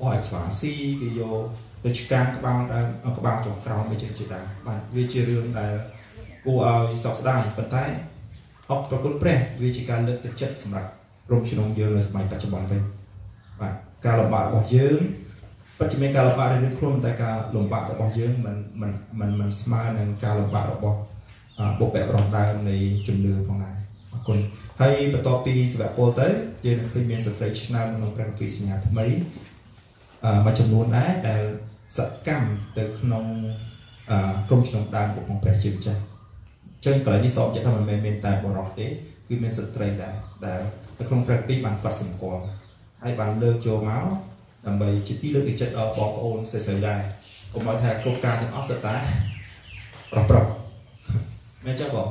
[0.00, 1.42] បោះឲ្យខ្លាស៊ីគេយក
[1.84, 2.86] ទៅឆ្កាងក្បាលដើម
[3.18, 5.74] ក្បាលចុងក្រោមអីចឹងជាដើមបាទវាជារឿងដែល
[6.44, 7.84] គួរឲ្យសោកស្ដាយប៉ុន្តែ
[8.70, 10.90] អបតគុណព្រះវាជាការលើកទឹកចិត្តសម្រាប់
[11.32, 12.82] រំជំងយើងនៅសម័យបច្ចុប្បន្នវិញ
[13.60, 14.98] បាទការលំបាករបស់យើង
[15.78, 20.98] ពិតជាមានការលំបាករៀងខ្លួនតែការលំបាករបស់យើងមិនមិនមិនមិនស្មើនឹងការលំបាករបស់
[21.80, 23.76] បុព្វបុរសដើមនៃជំនឿផងដែរ
[24.12, 24.38] អរគុណ
[24.80, 26.28] ហើយបន្ទាប់ពីសវៈពលទៅ
[26.64, 29.06] យើងនឹងឃើញមានសត្រីឆ្នាំក្នុងព្រះគម្ពីរសញ្ញាថ្មី
[30.44, 31.42] មួយចំនួនដែរដែល
[31.96, 32.48] សកម្ម
[32.78, 33.24] ទៅក្នុង
[34.48, 36.00] ក្រុមជំនុំដើមរបស់ព្រះជាម្ចាស់
[36.84, 38.86] ចឹងកន្លែងនេះសោកចិត្តថាមិនមែនមានតែបរិសុទ្ធទេ
[39.28, 40.14] គឺមានស្ត្រីដែរ
[40.46, 40.60] ដែល
[40.98, 42.42] នៅក្នុងព្រះពីបានកត់សម្គាល់
[43.02, 44.04] ហើយបានលើកចូលមក
[44.66, 47.00] ដើម្បីជាទីលើកទឹកចិត្តដល់បងប្អូនសិស្សដែរ
[47.52, 48.94] កុំឲ្យថាគ្រប់ការទាំងអស់សិតតែ
[50.12, 50.44] ប្រុសប្រុស
[51.64, 52.08] មែនចឹងបង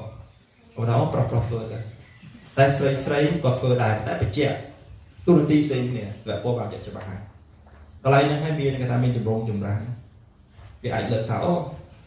[0.76, 1.80] បងថាប្រុសប្រុសធ្វើតែ
[2.58, 4.52] តែស្រីស្រីក៏ធ្វើដែរតែបច្ចៈ
[5.26, 7.22] ទូរនទីផ្សេងគ្នាស្រាប់ពោបានជាច្បាស់ហើយ
[8.04, 9.82] កន្លែងហ្នឹងហើយមានគេថាមានចម្រងចម្រាំង
[10.82, 11.54] គេអាចលើកថាអូ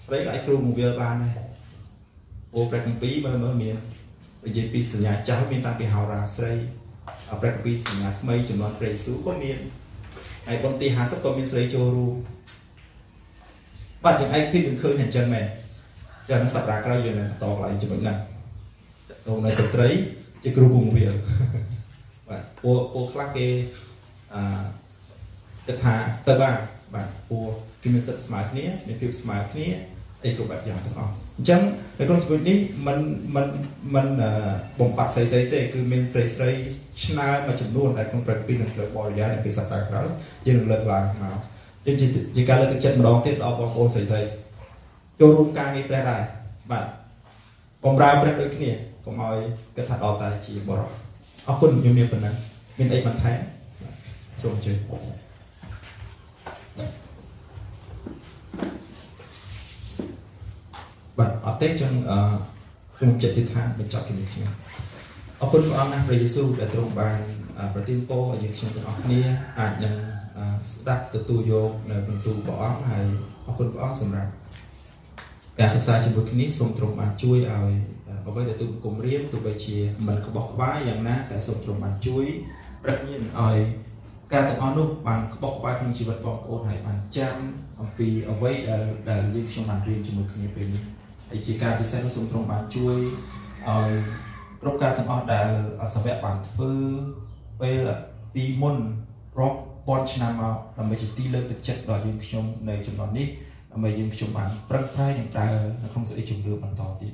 [0.06, 1.41] ស្រីក៏អាចគ្រូមកវាលបានដែរ
[2.54, 3.76] អូព្រះគម្ពីរមើលមើលមាន
[4.46, 6.52] និយាយពីសញ្ញាចាស់មានតាំងពីហោរាស្រី
[7.42, 9.58] ព្រះគម្ពីរសញ្ញាថ្មីចំនួនព្រះយេស៊ូវក៏មាន
[10.46, 12.14] ហើយបុណ្យទី50ក៏មានស្រីចូលរួម
[14.04, 15.46] បាទយើងឯកភាពយើងឃើញអញ្ចឹងមែន
[16.30, 18.18] ចឹងសប្តាហ៍ក្រោយយើងនឹងបន្តកន្លែងចំណុចហ្នឹង
[19.26, 19.88] ទៅនៅស្ត្រី
[20.42, 21.14] ជាគ្រូគង្វាល
[22.28, 23.46] បាទពួកពួកខ្លះគេ
[24.34, 24.42] អឺ
[25.66, 25.94] គិតថា
[26.28, 26.56] ទៅបាទ
[26.94, 27.48] បាទពួក
[27.82, 29.66] គេមានសិទ្ធិស្មើគ្នាមានភាពស្មើគ្នា
[30.23, 31.61] អីគ្រប់បែបយ៉ាងទាំងអស់អញ្ចឹង
[31.99, 32.97] នៅក្នុងជីវិតនេះมัน
[33.35, 33.47] มัน
[33.95, 34.07] มัน
[34.79, 36.49] បំបត្តិស្រីស្រីទេគឺមានស្រីស្រី
[37.03, 40.07] ឆ្នើមួយចំនួនដែលក្នុងប្រតិពីនឹងលើបរិយានៅពេលសប្តាហ៍ក្រោយ
[40.47, 41.37] យើងនឹងលើកឡើងមក
[41.85, 41.97] យើង
[42.35, 44.21] ជាការលើកទឹកចិត្តម្ដងទៀតដល់បងប្អូនស្រីស្រី
[45.19, 46.21] ចូលរួមការងារព្រះដែរ
[46.71, 46.85] បាទ
[47.83, 48.71] បំរើព្រះដូចគ្នា
[49.05, 49.37] កុំឲ្យ
[49.75, 50.95] គិតថាដល់តែជាបរិសុទ្ធ
[51.47, 52.35] អរគុណខ្ញុំមានប៉ុណ្ណឹង
[52.77, 53.39] មានអីបន្ថែម
[54.41, 54.77] សូមអញ្ជើញ
[61.62, 62.18] ទអត់ទេចឹងអឺ
[62.96, 64.50] ខ្ញុំចិត្តទីឋានបញ្ចប់ជាមួយខ្ញុំ
[65.40, 67.18] អរគុណព្រះអង្គណាស់ព្រះយេស៊ូវដែលទ្រង់បាន
[67.74, 69.20] ប្រទានពរឲ្យយើងខ្ញុំទាំងអស់គ្នា
[69.60, 69.94] អាចនឹង
[70.72, 73.06] ស្ដាប់ទទួលយកនៅបន្ទូលព្រះអង្គហើយ
[73.46, 74.30] អរគុណព្រះអង្គសម្រាប់
[75.58, 77.74] ការសិក្សាជាមួយគ្នាសូមទ្រង់បានជួយឲ្យ
[78.28, 82.26] អ្វីដែលទូគុំរៀនទោះបីជាមិនក្បោះក្បាយយ៉ាងណាតែសូមទ្រង់បានជួយ
[82.82, 83.56] ប្រាជ្ញាឲ្យ
[84.32, 87.36] ការទាំងអស់នោះបានក្បោះក្បាយក្នុងជីវិតបងប្អូនហើយបានចាំ
[87.80, 91.01] អំពីអ្វីដែលដែលយើងខ្ញុំបានរៀនជាមួយគ្នាពេលនេះ
[91.32, 92.96] ហើយជាការពិសេសនោះសូមទ្រង់បានជួយ
[93.68, 93.90] ឲ្យ
[94.62, 95.50] គ្រប់ការទាំងអស់ដែល
[95.94, 96.72] សាវកបានធ្វើ
[97.60, 97.86] ពេល
[98.34, 98.76] ពីមុន
[99.38, 103.26] រាប់ពាន់ឆ្នាំមកដើម្បីជាទីលើកទឹកចិត្តដល់យើងខ្ញុំនៅចំណុចនេះ
[103.72, 107.12] ដើម្បីយើងខ្ញុំបានប្រឹងប្រែងនិងដើរនៅក្នុងសេចក្តីជំនឿបន្តទៀត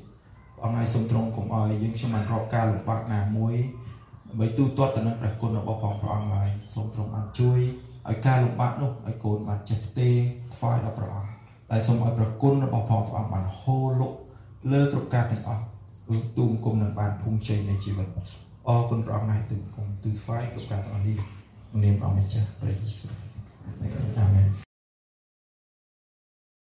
[0.57, 3.55] ព្រះអង្គឲ្យសូមទ្រង់កុំឲ្យយើងខ្ញុំបានរកការលំបាកណាមួយ
[4.29, 7.61] ដើម្បីទូទាត់ទៅនឹងព្រះគុណរបស់ផងព្រះអង្គហើយសូមទ្រង់បានជួយ
[8.09, 10.15] ឲ្យការលំបាកនោះឲ្យកូនបានចេះផ្ទេរ
[10.55, 11.38] ថ្វាយដល់ព្រះអង្គ
[11.71, 14.13] តែសូមឲ្យព្រះគុណរបស់ផងព្រះអង្គបានហូរលុក
[14.73, 15.63] លើគ្រប់ការទាំងអស់
[16.09, 18.09] គឺទូមគុំនឹងបានភូមិជ័យនៃជីវិត
[18.69, 23.15] អរគុណព្រះអង្គណាស់ទូមគុំទូថ្វាយគ្រប់ការទាំងអស់នេះក្នុងនាមព្រះម្ចាស់ព្រះយេស៊ូវ
[24.19, 24.68] អាមែន